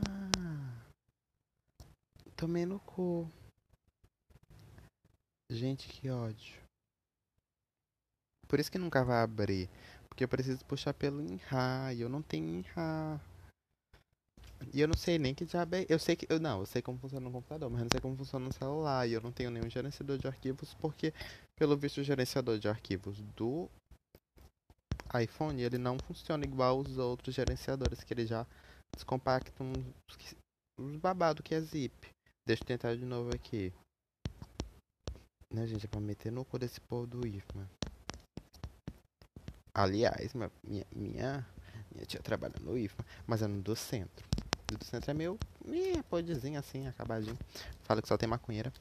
Tomei 2.38 2.66
no 2.66 2.80
cu. 2.80 3.30
Gente, 5.52 5.90
que 5.90 6.10
ódio. 6.10 6.63
Por 8.48 8.58
isso 8.58 8.72
que 8.72 8.78
nunca 8.78 9.04
vai 9.04 9.22
abrir. 9.22 9.70
Porque 10.13 10.25
eu 10.25 10.27
preciso 10.27 10.63
puxar 10.65 10.93
pelo 10.93 11.24
INRA 11.24 11.91
e 11.91 12.01
eu 12.01 12.08
não 12.08 12.22
tenho 12.22 12.48
INRA. 12.48 13.20
E 14.72 14.79
eu 14.79 14.88
não 14.88 14.96
sei 14.96 15.17
nem 15.17 15.34
que 15.34 15.43
diabo 15.43 15.75
é. 15.75 15.88
Eu 15.89 15.98
sei 15.98 16.15
que. 16.15 16.27
Eu, 16.29 16.39
não, 16.39 16.60
eu 16.60 16.67
sei 16.67 16.84
como 16.84 17.00
funciona 17.00 17.25
no 17.25 17.32
computador, 17.32 17.67
mas 17.72 17.82
não 17.82 17.88
sei 17.91 18.00
como 18.00 18.15
funciona 18.15 18.46
no 18.46 18.53
celular. 18.53 19.10
E 19.10 19.13
eu 19.13 19.22
não 19.22 19.32
tenho 19.32 19.50
nenhum 19.50 19.67
gerenciador 19.67 20.20
de 20.20 20.27
arquivos, 20.27 20.75
porque, 20.75 21.12
pelo 21.58 21.75
visto, 21.75 22.00
o 22.00 22.03
gerenciador 22.03 22.60
de 22.60 22.70
arquivos 22.70 23.20
do 23.36 23.67
iPhone 25.20 25.60
ele 25.60 25.79
não 25.79 25.98
funciona 25.98 26.46
igual 26.46 26.79
os 26.79 27.00
outros 27.00 27.34
gerenciadores, 27.34 28.03
que 28.03 28.13
ele 28.13 28.27
já 28.27 28.46
descompactam 28.93 29.74
os, 30.08 30.36
os 30.79 30.96
babado 30.98 31.41
que 31.41 31.55
é 31.55 31.60
zip. 31.60 32.08
Deixa 32.46 32.62
eu 32.62 32.67
tentar 32.67 32.96
de 32.96 33.03
novo 33.03 33.34
aqui. 33.34 33.74
Né, 35.51 35.65
gente? 35.65 35.88
É 35.88 35.89
pra 35.89 36.00
meter 36.00 36.32
no 36.32 36.46
cu 36.46 36.60
desse 36.60 36.79
povo 36.82 37.08
do 37.08 37.25
IFMA. 37.25 37.67
Aliás, 39.75 40.36
minha, 40.36 40.51
minha, 40.63 40.86
minha, 40.92 41.48
minha 41.92 42.06
tia 42.06 42.22
trabalha 42.22 42.53
no 42.62 42.77
IFA, 42.77 43.03
mas 43.25 43.42
é 43.42 43.48
no 43.48 43.60
do 43.60 43.75
centro. 43.75 44.24
O 44.72 44.77
do 44.77 44.86
centro 44.86 45.10
é 45.10 45.13
meio, 45.15 45.38
meio 45.65 46.03
podzinho 46.03 46.60
assim, 46.60 46.86
acabadinho. 46.86 47.38
Fala 47.82 48.00
que 48.00 48.08
só 48.08 48.15
tem 48.15 48.30
maconheira. 48.30 48.72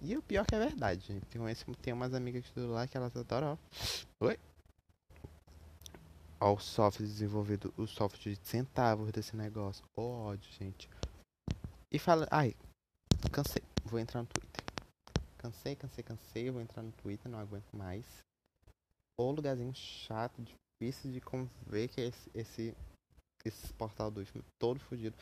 E 0.00 0.16
o 0.16 0.22
pior 0.22 0.46
que 0.46 0.54
é 0.54 0.58
verdade, 0.58 1.06
gente. 1.06 1.26
Tem, 1.26 1.74
tem 1.74 1.92
umas 1.92 2.14
amigas 2.14 2.46
que 2.46 2.60
lá 2.60 2.86
que 2.86 2.96
elas 2.96 3.14
adoram, 3.14 3.52
ó. 3.52 4.24
Oi? 4.26 4.38
Ó 6.40 6.54
o 6.54 6.58
software 6.58 7.06
desenvolvido, 7.06 7.72
o 7.76 7.86
software 7.86 8.34
de 8.34 8.48
centavos 8.48 9.12
desse 9.12 9.36
negócio. 9.36 9.84
Ó 9.94 10.30
ódio, 10.30 10.50
gente. 10.52 10.88
E 11.92 11.98
fala, 11.98 12.26
ai, 12.30 12.56
cansei, 13.30 13.62
vou 13.84 14.00
entrar 14.00 14.22
no 14.22 14.28
Twitter. 14.28 14.64
Cansei, 15.36 15.76
cansei, 15.76 16.02
cansei, 16.02 16.50
vou 16.50 16.62
entrar 16.62 16.82
no 16.82 16.92
Twitter, 16.92 17.30
não 17.30 17.38
aguento 17.38 17.70
mais 17.74 18.23
o 19.16 19.30
lugarzinho 19.30 19.74
chato, 19.74 20.42
difícil 20.42 21.12
de 21.12 21.20
conviver 21.20 21.88
que 21.88 22.00
é 22.00 22.06
esse, 22.06 22.30
esse, 22.34 22.76
esse 23.44 23.72
portal 23.74 24.10
do 24.10 24.24
todo 24.58 24.80
fodido. 24.80 25.16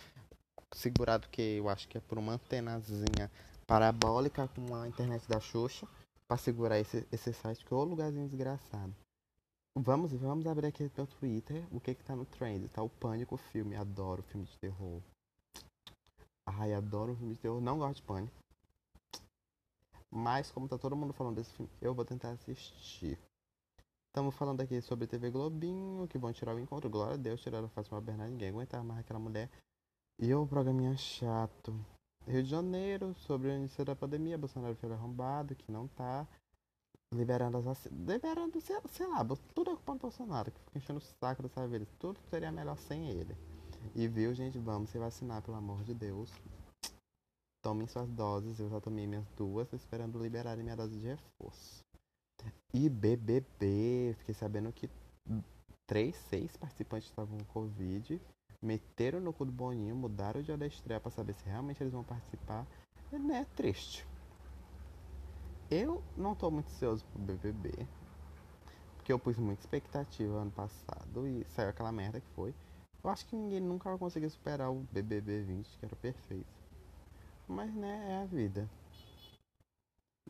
Segurado 0.74 1.28
que 1.28 1.58
eu 1.58 1.68
acho 1.68 1.86
que 1.88 1.98
é 1.98 2.00
por 2.00 2.18
uma 2.18 2.32
antenazinha 2.32 3.30
parabólica 3.66 4.48
com 4.48 4.74
a 4.74 4.88
internet 4.88 5.28
da 5.28 5.38
Xuxa 5.38 5.86
para 6.26 6.38
segurar 6.38 6.78
esse, 6.78 7.06
esse 7.12 7.32
site, 7.32 7.64
que 7.64 7.72
é 7.72 7.76
o 7.76 7.84
lugarzinho 7.84 8.28
desgraçado. 8.28 8.94
Vamos, 9.76 10.12
vamos 10.12 10.46
abrir 10.46 10.66
aqui 10.66 10.88
pelo 10.90 11.06
Twitter. 11.06 11.66
O 11.70 11.80
que 11.80 11.94
que 11.94 12.04
tá 12.04 12.14
no 12.14 12.26
trend? 12.26 12.68
Tá 12.68 12.82
o 12.82 12.90
Pânico 12.90 13.36
filme. 13.36 13.76
Adoro 13.76 14.22
filme 14.22 14.46
de 14.46 14.58
terror. 14.58 15.02
Ai, 16.46 16.74
adoro 16.74 17.16
filme 17.16 17.34
de 17.34 17.40
terror. 17.40 17.60
Não 17.60 17.78
gosto 17.78 17.96
de 17.96 18.02
Pânico. 18.02 18.34
Mas 20.10 20.50
como 20.50 20.68
tá 20.68 20.76
todo 20.76 20.94
mundo 20.94 21.14
falando 21.14 21.36
desse 21.36 21.54
filme, 21.54 21.70
eu 21.80 21.94
vou 21.94 22.04
tentar 22.04 22.32
assistir. 22.32 23.18
Estamos 24.14 24.34
falando 24.34 24.60
aqui 24.60 24.78
sobre 24.82 25.06
TV 25.06 25.30
Globinho, 25.30 26.06
que 26.06 26.18
vão 26.18 26.34
tirar 26.34 26.54
o 26.54 26.60
encontro. 26.60 26.90
Glória 26.90 27.14
a 27.14 27.16
Deus, 27.16 27.40
tiraram 27.40 27.64
a 27.64 27.68
Fátima 27.70 27.98
Bernardo. 27.98 28.32
Ninguém 28.32 28.50
aguentava 28.50 28.84
mais 28.84 29.00
aquela 29.00 29.18
mulher. 29.18 29.48
E 30.18 30.34
o 30.34 30.46
programinha 30.46 30.94
chato. 30.98 31.74
Rio 32.28 32.42
de 32.42 32.50
Janeiro, 32.50 33.14
sobre 33.14 33.48
o 33.48 33.52
início 33.54 33.82
da 33.86 33.96
pandemia. 33.96 34.36
Bolsonaro 34.36 34.74
foi 34.74 34.92
arrombado, 34.92 35.54
que 35.54 35.72
não 35.72 35.88
tá. 35.88 36.28
Liberando 37.14 37.56
as 37.56 37.64
vacinas. 37.64 37.98
Liberando, 38.06 38.60
sei, 38.60 38.76
sei 38.90 39.06
lá, 39.06 39.26
tudo 39.54 39.70
é 39.70 39.74
culpa 39.76 39.94
do 39.94 40.00
Bolsonaro, 40.00 40.50
que 40.50 40.60
fica 40.60 40.78
enchendo 40.78 40.98
o 40.98 41.02
saco 41.02 41.42
dessa 41.42 41.66
vez. 41.66 41.88
Tudo 41.98 42.20
seria 42.28 42.52
melhor 42.52 42.76
sem 42.76 43.08
ele. 43.08 43.34
E 43.94 44.06
viu, 44.08 44.34
gente, 44.34 44.58
vamos 44.58 44.90
se 44.90 44.98
vacinar, 44.98 45.40
pelo 45.40 45.56
amor 45.56 45.82
de 45.84 45.94
Deus. 45.94 46.30
Tomem 47.62 47.86
suas 47.86 48.10
doses, 48.10 48.60
eu 48.60 48.68
já 48.68 48.78
tomei 48.78 49.06
minhas 49.06 49.26
duas, 49.38 49.72
esperando 49.72 50.18
liberarem 50.18 50.62
minha 50.62 50.76
dose 50.76 50.98
de 50.98 51.06
reforço. 51.06 51.82
E 52.74 52.88
BBB, 52.88 54.14
fiquei 54.18 54.34
sabendo 54.34 54.72
que 54.72 54.88
três, 55.86 56.16
seis 56.16 56.56
participantes 56.56 57.08
estavam 57.08 57.36
com 57.38 57.44
Covid, 57.44 58.20
meteram 58.62 59.20
no 59.20 59.32
cu 59.32 59.44
do 59.44 59.52
Boninho, 59.52 59.94
mudaram 59.94 60.40
o 60.40 60.42
dia 60.42 60.56
da 60.56 60.66
estreia 60.66 61.00
para 61.00 61.10
saber 61.10 61.34
se 61.34 61.44
realmente 61.44 61.82
eles 61.82 61.92
vão 61.92 62.02
participar. 62.02 62.66
É, 63.12 63.18
né, 63.18 63.46
triste. 63.54 64.06
Eu 65.70 66.02
não 66.16 66.34
tô 66.34 66.50
muito 66.50 66.66
ansioso 66.68 67.04
pro 67.06 67.20
BBB, 67.22 67.72
porque 68.96 69.12
eu 69.12 69.18
pus 69.18 69.36
muita 69.36 69.62
expectativa 69.62 70.34
ano 70.38 70.50
passado 70.50 71.26
e 71.26 71.44
saiu 71.50 71.70
aquela 71.70 71.92
merda 71.92 72.20
que 72.20 72.28
foi. 72.34 72.54
Eu 73.02 73.10
acho 73.10 73.26
que 73.26 73.34
ninguém 73.34 73.60
nunca 73.60 73.90
vai 73.90 73.98
conseguir 73.98 74.30
superar 74.30 74.70
o 74.70 74.86
BBB 74.92 75.42
20, 75.42 75.78
que 75.78 75.84
era 75.84 75.96
perfeito. 75.96 76.46
Mas, 77.48 77.74
né, 77.74 78.12
é 78.12 78.22
a 78.22 78.24
vida. 78.24 78.68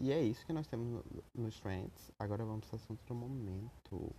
E 0.01 0.11
é 0.11 0.21
isso 0.21 0.45
que 0.47 0.53
nós 0.53 0.67
temos 0.67 1.05
nos 1.35 1.61
trends. 1.61 2.11
Agora 2.19 2.45
vamos 2.45 2.67
para 2.67 2.77
o 2.77 2.81
assunto 2.81 3.05
do 3.05 3.15
momento. 3.15 4.15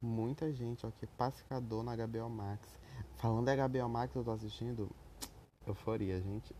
Muita 0.00 0.52
gente 0.52 0.86
aqui, 0.86 1.06
pacificador 1.06 1.82
na 1.82 1.96
HBO 1.96 2.28
Max. 2.28 2.78
Falando 3.16 3.46
da 3.46 3.68
HBO 3.68 3.88
Max, 3.88 4.14
eu 4.14 4.24
tô 4.24 4.32
assistindo 4.32 4.90
Euforia, 5.66 6.20
gente. 6.20 6.54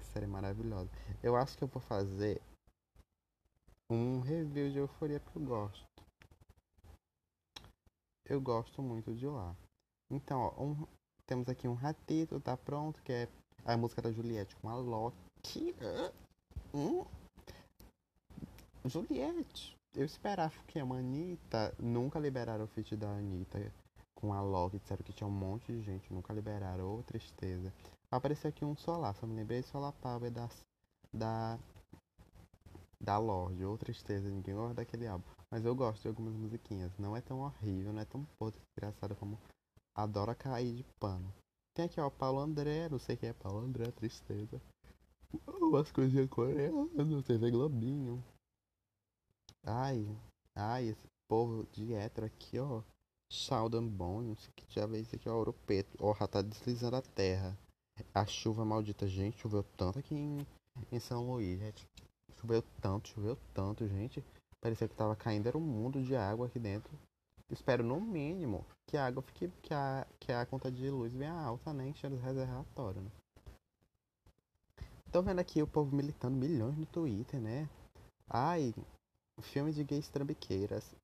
Série 0.00 0.26
maravilhosa. 0.26 0.90
Eu 1.22 1.36
acho 1.36 1.56
que 1.58 1.64
eu 1.64 1.68
vou 1.68 1.82
fazer 1.82 2.40
um 3.90 4.20
review 4.20 4.70
de 4.70 4.78
Euforia 4.78 5.20
que 5.20 5.36
eu 5.36 5.42
gosto. 5.42 5.86
Eu 8.24 8.40
gosto 8.40 8.80
muito 8.80 9.14
de 9.14 9.26
lá. 9.26 9.54
Então, 10.10 10.40
ó, 10.40 10.62
um, 10.62 10.86
temos 11.26 11.48
aqui 11.48 11.68
um 11.68 11.74
ratito, 11.74 12.40
tá 12.40 12.56
pronto, 12.56 13.02
que 13.02 13.12
é 13.12 13.28
a 13.64 13.76
música 13.76 14.00
da 14.00 14.10
Juliette 14.10 14.56
com 14.56 14.68
a 14.68 14.76
Loki. 14.76 15.74
Hum, 16.72 17.04
Juliette. 18.86 19.76
Eu 19.94 20.04
esperava 20.04 20.54
que 20.66 20.78
a 20.78 20.82
Anitta 20.82 21.74
nunca 21.78 22.18
liberaram 22.18 22.64
o 22.64 22.68
feat 22.68 22.96
da 22.96 23.08
Anitta 23.08 23.72
com 24.14 24.32
a 24.32 24.42
Loki. 24.42 24.78
Disseram 24.78 25.04
que 25.04 25.12
tinha 25.12 25.26
um 25.26 25.30
monte 25.30 25.72
de 25.72 25.80
gente, 25.82 26.12
nunca 26.12 26.32
liberaram. 26.32 26.98
Ô, 26.98 27.02
tristeza. 27.02 27.72
Apareceu 28.10 28.48
aqui 28.48 28.64
um 28.64 28.76
solar, 28.76 29.14
só 29.16 29.26
me 29.26 29.34
lembrei 29.34 29.60
de 29.60 29.66
Solar 29.68 29.92
Power 29.94 30.30
da, 30.30 30.48
da, 31.12 31.58
da 33.00 33.18
Lorde, 33.18 33.64
ou 33.64 33.76
Tristeza, 33.76 34.28
ninguém 34.28 34.54
gosta 34.54 34.74
daquele 34.74 35.06
álbum. 35.06 35.24
Mas 35.50 35.64
eu 35.64 35.74
gosto 35.74 36.02
de 36.02 36.08
algumas 36.08 36.34
musiquinhas. 36.34 36.96
Não 36.98 37.16
é 37.16 37.20
tão 37.20 37.40
horrível, 37.40 37.92
não 37.92 38.02
é 38.02 38.04
tão 38.04 38.24
podre, 38.38 38.60
engraçado 38.76 39.16
como 39.16 39.38
Adora 39.96 40.34
Cair 40.34 40.76
de 40.76 40.84
Pano. 41.00 41.32
Tem 41.74 41.86
aqui, 41.86 42.00
ó, 42.00 42.08
Paulo 42.08 42.38
André, 42.38 42.88
não 42.88 42.98
sei 42.98 43.16
quem 43.16 43.30
é 43.30 43.32
Paulo 43.32 43.58
André, 43.58 43.90
Tristeza. 43.90 44.60
Umas 45.46 45.90
coisinhas 45.90 46.28
coreanas, 46.28 47.24
TV 47.26 47.50
Globinho. 47.50 48.22
Ai, 49.66 50.06
ai, 50.54 50.88
esse 50.88 51.08
povo 51.26 51.66
de 51.72 51.94
hétero 51.94 52.26
aqui, 52.26 52.58
ó. 52.58 52.82
Sheldon 53.30 53.88
Bones, 53.88 54.50
que 54.54 54.64
já 54.68 54.86
veio 54.86 55.02
isso 55.02 55.16
aqui, 55.16 55.28
ó, 55.28 55.36
Ouro 55.36 55.54
Preto. 55.66 55.96
Ó, 55.98 56.14
já 56.14 56.26
tá 56.26 56.42
deslizando 56.42 56.96
a 56.96 57.02
terra. 57.02 57.58
A 58.12 58.26
chuva 58.26 58.64
maldita, 58.64 59.08
gente, 59.08 59.38
choveu 59.38 59.64
tanto 59.76 59.98
aqui 59.98 60.14
em, 60.14 60.46
em 60.92 61.00
São 61.00 61.30
Luís, 61.30 61.58
gente. 61.58 61.88
Choveu 62.38 62.62
tanto, 62.80 63.08
choveu 63.08 63.38
tanto, 63.54 63.88
gente. 63.88 64.22
Parecia 64.60 64.86
que 64.86 64.94
tava 64.94 65.16
caindo, 65.16 65.46
era 65.46 65.56
um 65.56 65.62
mundo 65.62 66.02
de 66.02 66.14
água 66.14 66.46
aqui 66.46 66.58
dentro. 66.58 66.92
Espero 67.50 67.82
no 67.82 68.00
mínimo 68.00 68.66
que 68.86 68.96
a 68.96 69.06
água 69.06 69.22
fique. 69.22 69.48
que 69.62 69.72
a, 69.72 70.06
que 70.20 70.30
a 70.30 70.44
conta 70.44 70.70
de 70.70 70.90
luz 70.90 71.14
venha 71.14 71.32
alta, 71.32 71.72
né? 71.72 71.88
Enchendo 71.88 72.16
os 72.16 72.22
reservatórios, 72.22 73.02
né? 73.02 73.10
Tô 75.10 75.22
vendo 75.22 75.38
aqui 75.38 75.62
o 75.62 75.66
povo 75.66 75.94
militando 75.94 76.36
milhões 76.36 76.76
no 76.76 76.86
Twitter, 76.86 77.40
né? 77.40 77.68
Ai, 78.28 78.74
filme 79.42 79.72
de 79.72 79.84
gays 79.84 80.08
trambiqueiras. 80.08 80.94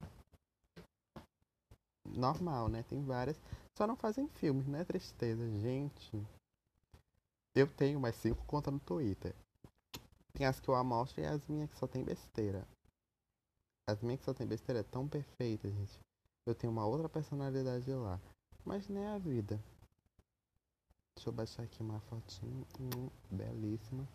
Normal, 2.07 2.69
né? 2.69 2.83
Tem 2.85 3.03
várias. 3.03 3.41
Só 3.77 3.87
não 3.87 3.97
fazem 3.97 4.29
filmes, 4.29 4.67
né? 4.67 4.85
Tristeza, 4.85 5.49
gente. 5.61 6.27
Eu 7.55 7.67
tenho 7.67 8.01
mais 8.01 8.17
cinco 8.17 8.45
contas 8.47 8.73
no 8.73 8.81
Twitter. 8.81 9.35
Tem 10.33 10.47
as 10.47 10.61
que 10.61 10.69
eu 10.69 10.75
amostro 10.75 11.21
e 11.21 11.27
as 11.27 11.47
minhas 11.47 11.71
que 11.71 11.77
só 11.77 11.87
tem 11.87 12.05
besteira. 12.05 12.67
As 13.89 14.01
minhas 14.01 14.21
que 14.21 14.27
só 14.27 14.35
tem 14.35 14.47
besteira 14.47 14.81
é 14.81 14.85
tão 14.85 15.09
perfeita, 15.09 15.69
gente. 15.69 15.99
Eu 16.47 16.55
tenho 16.55 16.73
uma 16.73 16.87
outra 16.87 17.09
personalidade 17.09 17.93
lá. 17.93 18.21
Mas 18.65 18.89
nem 18.89 19.05
é 19.05 19.09
a 19.09 19.19
vida. 19.19 19.63
Deixa 21.17 21.29
eu 21.29 21.33
baixar 21.33 21.65
aqui 21.65 21.83
uma 21.83 22.01
fotinha. 22.01 22.65
Hum, 22.81 23.11
belíssima. 23.31 24.07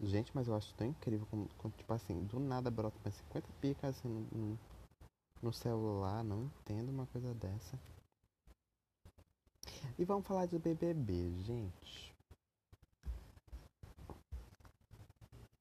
Gente, 0.00 0.30
mas 0.34 0.46
eu 0.46 0.54
acho 0.54 0.74
tão 0.74 0.86
incrível 0.86 1.26
como, 1.30 1.48
como 1.56 1.72
tipo 1.74 1.92
assim, 1.92 2.22
do 2.24 2.38
nada 2.38 2.70
brota 2.70 2.98
mais 3.02 3.14
50 3.14 3.48
picas 3.60 3.96
assim 3.96 4.08
no, 4.08 4.58
no, 5.42 5.52
celular. 5.52 6.22
Não 6.22 6.44
entendo 6.44 6.90
uma 6.90 7.06
coisa 7.06 7.32
dessa. 7.34 7.78
E 9.98 10.04
vamos 10.04 10.26
falar 10.26 10.46
de 10.46 10.58
BBB, 10.58 11.32
gente. 11.42 12.14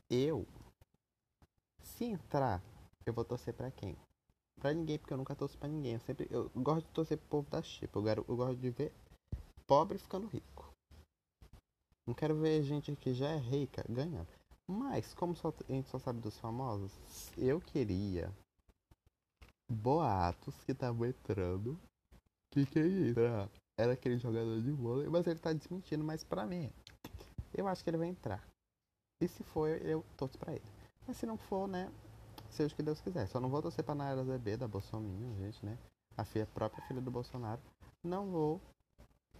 Eu, 0.10 0.46
se 1.82 2.06
entrar, 2.06 2.62
eu 3.06 3.14
vou 3.14 3.26
torcer 3.26 3.54
pra 3.54 3.72
quem? 3.72 3.98
Pra 4.60 4.74
ninguém, 4.74 5.00
porque 5.00 5.14
eu 5.14 5.18
nunca 5.18 5.36
torço 5.36 5.58
pra 5.58 5.68
ninguém. 5.68 5.94
Eu 5.94 6.00
sempre 6.02 6.28
eu 6.30 6.50
gosto 6.56 6.86
de 6.86 6.94
torcer 6.94 7.18
pro 7.18 7.28
povo 7.28 7.50
da 7.50 7.62
chipa. 7.62 8.00
Eu, 8.00 8.26
eu 8.28 8.36
gosto 8.36 8.58
de 8.58 8.70
ver 8.70 8.94
pobre 9.66 9.98
ficando 9.98 10.28
rico. 10.28 10.55
Não 12.08 12.14
quero 12.14 12.36
ver 12.36 12.62
gente 12.64 12.96
que 12.96 13.14
já 13.14 13.30
é 13.30 13.38
rica 13.38 13.84
ganhando. 13.90 14.28
Mas, 14.68 15.14
como 15.14 15.36
só, 15.36 15.54
a 15.68 15.72
gente 15.72 15.90
só 15.90 16.00
sabe 16.00 16.20
dos 16.20 16.38
famosos, 16.38 16.92
eu 17.38 17.60
queria 17.60 18.32
boatos 19.70 20.56
que 20.64 20.72
estavam 20.72 21.08
entrando. 21.08 21.80
Que 22.52 22.66
quem 22.66 22.84
ia 22.84 23.10
entrar 23.10 23.50
era 23.78 23.94
aquele 23.94 24.18
jogador 24.18 24.62
de 24.62 24.72
vôlei, 24.72 25.10
mas 25.10 25.28
ele 25.28 25.40
tá 25.40 25.52
desmentindo. 25.52 26.04
Mas 26.04 26.24
pra 26.24 26.46
mim, 26.46 26.72
eu 27.54 27.68
acho 27.68 27.84
que 27.84 27.90
ele 27.90 27.98
vai 27.98 28.08
entrar. 28.08 28.48
E 29.22 29.28
se 29.28 29.44
for, 29.44 29.70
eu 29.70 30.04
torço 30.16 30.38
pra 30.38 30.54
ele. 30.54 30.66
Mas 31.08 31.18
se 31.18 31.26
não 31.26 31.38
for, 31.38 31.68
né? 31.68 31.92
Seja 32.50 32.74
o 32.74 32.76
que 32.76 32.84
Deus 32.84 33.02
quiser. 33.02 33.28
Só 33.28 33.40
não 33.40 33.50
vou 33.50 33.62
torcer 33.62 33.84
pra 33.84 33.96
Nayara 33.96 34.24
ZB, 34.24 34.58
da 34.58 34.68
Bolsonaro, 34.68 35.36
gente, 35.38 35.66
né? 35.66 35.78
A 36.18 36.24
filha, 36.24 36.46
própria 36.46 36.86
filha 36.88 37.02
do 37.02 37.12
Bolsonaro. 37.12 37.62
Não 38.04 38.30
vou 38.30 38.62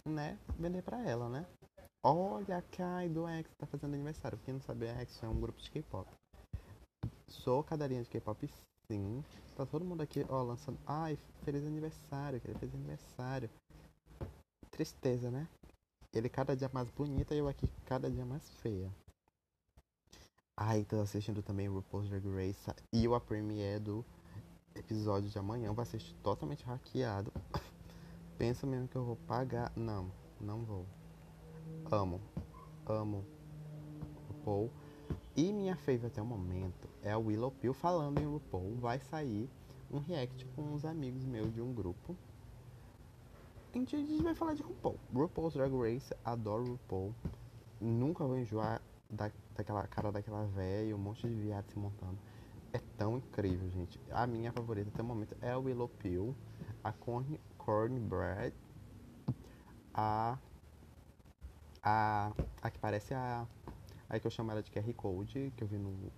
né, 0.04 0.38
vender 0.58 0.82
pra 0.82 1.00
ela, 1.02 1.28
né? 1.28 1.46
Olha 2.08 2.58
a 2.58 2.62
Kai 2.62 3.08
do 3.08 3.26
X 3.26 3.50
tá 3.58 3.66
fazendo 3.66 3.94
aniversário. 3.94 4.38
Quem 4.44 4.54
não 4.54 4.60
sabe, 4.60 4.88
a 4.88 4.94
X 5.00 5.20
é 5.24 5.28
um 5.28 5.40
grupo 5.40 5.60
de 5.60 5.68
K-pop. 5.68 6.08
Sou 7.26 7.64
cadelinha 7.64 8.00
de 8.04 8.08
K-pop, 8.08 8.48
sim. 8.86 9.24
Tá 9.56 9.66
todo 9.66 9.84
mundo 9.84 10.02
aqui, 10.02 10.24
ó, 10.28 10.40
lançando. 10.40 10.78
Ai, 10.86 11.18
feliz 11.42 11.66
aniversário, 11.66 12.40
que 12.40 12.46
ele 12.46 12.58
fez 12.60 12.72
aniversário. 12.72 13.50
Tristeza, 14.70 15.32
né? 15.32 15.48
Ele 16.14 16.28
cada 16.28 16.54
dia 16.54 16.70
mais 16.72 16.88
bonita 16.90 17.34
e 17.34 17.38
eu 17.38 17.48
aqui 17.48 17.66
cada 17.86 18.08
dia 18.08 18.24
mais 18.24 18.48
feia. 18.60 18.88
Ai, 20.56 20.84
tô 20.84 21.00
assistindo 21.00 21.42
também 21.42 21.68
o 21.68 21.74
RuPaul's 21.74 22.08
Drag 22.08 22.24
Race 22.28 22.70
e 22.92 23.08
o 23.08 23.16
a 23.16 23.20
premiere 23.20 23.80
do 23.80 24.04
episódio 24.76 25.28
de 25.28 25.40
amanhã. 25.40 25.72
Vai 25.72 25.82
assistir 25.82 26.14
totalmente 26.22 26.62
hackeado. 26.62 27.32
Pensa 28.38 28.64
mesmo 28.64 28.86
que 28.86 28.94
eu 28.94 29.04
vou 29.04 29.16
pagar. 29.26 29.72
Não, 29.74 30.08
não 30.40 30.64
vou. 30.64 30.86
Amo. 31.90 32.20
Amo 32.86 33.24
o 34.28 34.32
RuPaul. 34.32 34.70
E 35.36 35.52
minha 35.52 35.76
fave 35.76 36.06
até 36.06 36.20
o 36.22 36.26
momento 36.26 36.88
é 37.02 37.12
a 37.12 37.18
Willow 37.18 37.50
Pill 37.50 37.74
falando 37.74 38.20
em 38.20 38.24
RuPaul. 38.24 38.76
Vai 38.76 38.98
sair 38.98 39.48
um 39.90 39.98
react 39.98 40.44
com 40.54 40.62
uns 40.62 40.84
amigos 40.84 41.24
meus 41.24 41.52
de 41.52 41.60
um 41.60 41.72
grupo. 41.72 42.16
A 43.74 43.78
gente, 43.78 44.22
vai 44.22 44.34
falar 44.34 44.54
de 44.54 44.62
RuPaul. 44.62 44.98
RuPaul's 45.14 45.54
Drag 45.54 45.72
Race, 45.72 46.14
adoro 46.24 46.64
RuPaul. 46.64 47.14
Nunca 47.80 48.24
vou 48.24 48.38
enjoar 48.38 48.80
da, 49.10 49.30
daquela 49.54 49.86
cara 49.86 50.10
daquela 50.10 50.46
velha, 50.46 50.96
um 50.96 50.98
monte 50.98 51.28
de 51.28 51.34
viado 51.34 51.68
se 51.68 51.78
montando. 51.78 52.18
É 52.72 52.80
tão 52.96 53.18
incrível, 53.18 53.68
gente. 53.70 54.00
A 54.10 54.26
minha 54.26 54.50
favorita 54.52 54.88
até 54.88 55.02
o 55.02 55.04
momento 55.04 55.36
é 55.40 55.52
a 55.52 55.58
Willow 55.58 55.88
Pill, 55.88 56.34
a 56.82 56.92
Corn, 56.92 57.38
cornbread, 57.58 58.54
a, 59.92 60.38
a, 61.86 62.32
a 62.60 62.70
que 62.70 62.78
parece 62.80 63.14
a, 63.14 63.46
a 64.08 64.18
que 64.18 64.26
eu 64.26 64.30
chamo 64.30 64.50
ela 64.50 64.62
de 64.62 64.72
QR 64.72 64.92
Code, 64.94 65.52
que 65.56 65.62
eu 65.62 65.68
vi 65.68 65.78
no, 65.78 66.12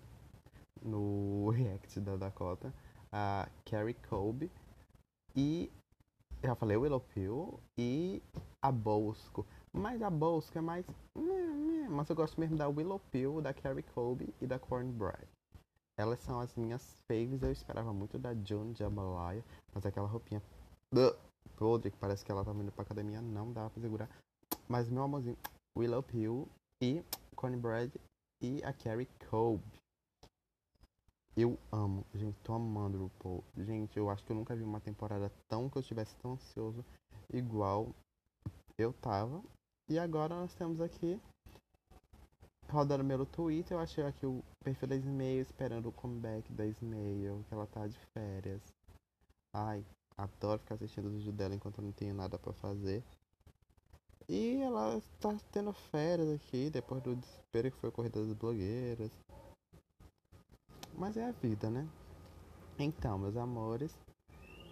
no 0.82 1.50
react 1.52 2.00
da 2.00 2.16
Dakota, 2.16 2.72
a 3.12 3.46
Carrie 3.66 3.94
Colby, 4.08 4.50
e 5.36 5.70
já 6.42 6.54
falei 6.54 6.76
o 6.76 6.80
Willow 6.80 7.00
Pill, 7.00 7.60
e 7.78 8.22
a 8.62 8.72
Bosco. 8.72 9.46
Mas 9.72 10.00
a 10.00 10.08
Bosco 10.08 10.56
é 10.56 10.60
mais. 10.60 10.86
Mas 11.90 12.08
eu 12.08 12.16
gosto 12.16 12.40
mesmo 12.40 12.56
da 12.56 12.68
Willow 12.68 13.00
Pill, 13.10 13.42
da 13.42 13.52
Carrie 13.52 13.82
Colby 13.82 14.32
e 14.40 14.46
da 14.46 14.58
Cornbread. 14.58 15.26
Elas 15.98 16.20
são 16.20 16.40
as 16.40 16.54
minhas 16.54 16.82
faves. 17.06 17.42
Eu 17.42 17.52
esperava 17.52 17.92
muito 17.92 18.18
da 18.18 18.34
June 18.34 18.74
Jambalaya, 18.74 19.44
mas 19.74 19.84
aquela 19.84 20.08
roupinha 20.08 20.42
podre, 21.56 21.90
que 21.90 21.96
parece 21.98 22.24
que 22.24 22.30
ela 22.30 22.44
tá 22.44 22.52
indo 22.52 22.72
pra 22.72 22.82
academia, 22.82 23.20
não 23.20 23.52
dá 23.52 23.68
pra 23.68 23.82
segurar. 23.82 24.08
Mas 24.68 24.88
meu 24.88 25.02
amorzinho, 25.02 25.36
Willow 25.78 26.02
Pill 26.02 26.48
e 26.82 27.04
Cornbread 27.36 27.92
e 28.42 28.60
a 28.64 28.72
Carrie 28.72 29.08
Colby. 29.30 29.62
Eu 31.36 31.56
amo, 31.70 32.04
gente, 32.12 32.36
tô 32.40 32.52
amando 32.52 32.98
o 32.98 33.02
RuPaul. 33.02 33.44
Gente, 33.58 33.96
eu 33.96 34.10
acho 34.10 34.24
que 34.24 34.32
eu 34.32 34.36
nunca 34.36 34.56
vi 34.56 34.64
uma 34.64 34.80
temporada 34.80 35.30
tão 35.48 35.70
que 35.70 35.78
eu 35.78 35.80
estivesse 35.80 36.16
tão 36.16 36.32
ansioso 36.32 36.84
igual 37.32 37.94
eu 38.76 38.92
tava. 38.92 39.40
E 39.88 40.00
agora 40.00 40.34
nós 40.34 40.52
temos 40.52 40.80
aqui 40.80 41.20
rodando 42.68 43.04
meu 43.04 43.24
Twitter, 43.24 43.76
eu 43.76 43.80
achei 43.80 44.04
aqui 44.04 44.26
o 44.26 44.42
perfil 44.64 44.88
da 44.88 44.96
Ismael 44.96 45.40
esperando 45.40 45.90
o 45.90 45.92
comeback 45.92 46.52
da 46.52 46.66
Ismael, 46.66 47.44
que 47.46 47.54
ela 47.54 47.68
tá 47.68 47.86
de 47.86 47.98
férias. 48.12 48.60
Ai, 49.54 49.84
Adoro 50.18 50.58
ficar 50.58 50.74
assistindo 50.74 51.06
os 51.06 51.14
vídeos 51.14 51.36
dela 51.36 51.54
enquanto 51.54 51.78
eu 51.78 51.84
não 51.84 51.92
tenho 51.92 52.12
nada 52.12 52.36
para 52.36 52.52
fazer. 52.54 53.04
E 54.28 54.60
ela 54.60 55.00
tá 55.18 55.34
tendo 55.50 55.72
férias 55.72 56.28
aqui, 56.28 56.68
depois 56.68 57.02
do 57.02 57.16
desespero 57.16 57.70
que 57.70 57.78
foi 57.78 57.88
a 57.88 57.92
corrida 57.92 58.20
das 58.20 58.34
blogueiras. 58.34 59.10
Mas 60.94 61.16
é 61.16 61.26
a 61.26 61.32
vida, 61.32 61.70
né? 61.70 61.88
Então, 62.78 63.18
meus 63.18 63.36
amores, 63.36 63.90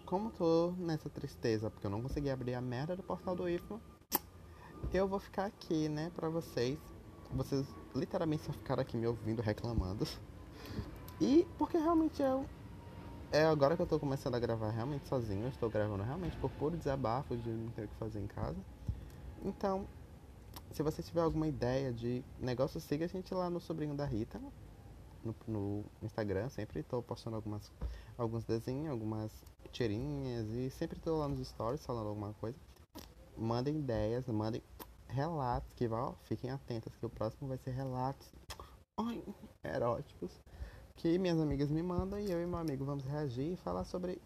como 0.05 0.29
tô 0.29 0.71
nessa 0.77 1.09
tristeza 1.09 1.71
porque 1.71 1.87
eu 1.87 1.91
não 1.91 2.03
consegui 2.03 2.29
abrir 2.29 2.53
a 2.53 2.61
merda 2.61 2.95
do 2.95 3.01
portal 3.01 3.35
do 3.35 3.49
IFMA, 3.49 3.81
eu 4.93 5.07
vou 5.07 5.19
ficar 5.19 5.45
aqui, 5.45 5.89
né, 5.89 6.11
pra 6.15 6.29
vocês. 6.29 6.77
Vocês 7.31 7.65
literalmente 7.95 8.43
só 8.43 8.53
ficaram 8.53 8.81
aqui 8.81 8.95
me 8.95 9.07
ouvindo 9.07 9.41
reclamando. 9.41 10.07
E 11.19 11.47
porque 11.57 11.77
realmente 11.77 12.21
eu 12.21 12.45
é 13.31 13.43
agora 13.43 13.75
que 13.75 13.81
eu 13.81 13.87
tô 13.87 13.99
começando 13.99 14.35
a 14.35 14.39
gravar 14.39 14.69
realmente 14.69 15.07
sozinho, 15.07 15.43
eu 15.43 15.49
estou 15.49 15.69
gravando 15.69 16.03
realmente 16.03 16.37
por 16.37 16.49
puro 16.51 16.77
desabafo 16.77 17.35
de 17.35 17.49
não 17.49 17.71
ter 17.71 17.85
o 17.85 17.87
que 17.87 17.95
fazer 17.95 18.21
em 18.21 18.27
casa. 18.27 18.57
Então, 19.43 19.87
se 20.71 20.83
você 20.83 21.01
tiver 21.01 21.21
alguma 21.21 21.47
ideia 21.47 21.91
de 21.91 22.23
negócio, 22.39 22.79
siga 22.79 23.05
a 23.05 23.07
gente 23.07 23.33
lá 23.33 23.49
no 23.49 23.59
Sobrinho 23.59 23.95
da 23.95 24.05
Rita, 24.05 24.39
no, 25.23 25.35
no 25.47 25.85
Instagram. 26.01 26.49
Sempre 26.49 26.79
estou 26.79 27.01
postando 27.01 27.35
algumas, 27.35 27.71
alguns 28.17 28.43
desenhos, 28.43 28.91
algumas 28.91 29.31
tirinhas 29.71 30.47
e 30.49 30.69
sempre 30.69 30.97
estou 30.97 31.19
lá 31.19 31.27
nos 31.27 31.45
stories 31.47 31.85
falando 31.85 32.07
alguma 32.07 32.33
coisa. 32.33 32.57
Mandem 33.37 33.77
ideias, 33.77 34.27
mandem 34.27 34.61
relatos, 35.07 35.71
que 35.73 35.87
ó, 35.87 36.13
fiquem 36.23 36.49
atentas 36.49 36.95
que 36.95 37.05
o 37.05 37.09
próximo 37.09 37.47
vai 37.47 37.57
ser 37.57 37.71
relatos 37.71 38.27
ai, 38.99 39.23
eróticos 39.63 40.31
que 40.97 41.19
minhas 41.19 41.39
amigas 41.39 41.69
me 41.69 41.83
mandam 41.83 42.19
e 42.19 42.31
eu 42.31 42.41
e 42.41 42.45
meu 42.45 42.57
amigo 42.57 42.83
vamos 42.83 43.05
reagir 43.05 43.53
e 43.53 43.55
falar 43.55 43.85
sobre 43.85 44.19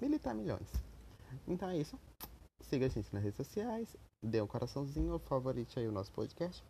militar 0.00 0.34
milhões. 0.34 0.68
Então 1.46 1.68
é 1.68 1.78
isso. 1.78 1.98
Siga 2.60 2.86
a 2.86 2.88
gente 2.88 3.14
nas 3.14 3.22
redes 3.22 3.36
sociais 3.36 3.96
dê 4.22 4.40
um 4.40 4.46
coraçãozinho, 4.46 5.18
favorite 5.18 5.78
aí 5.78 5.86
o 5.86 5.92
nosso 5.92 6.12
podcast. 6.12 6.64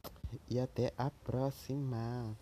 E 0.48 0.58
até 0.58 0.92
a 0.96 1.10
próxima! 1.10 2.36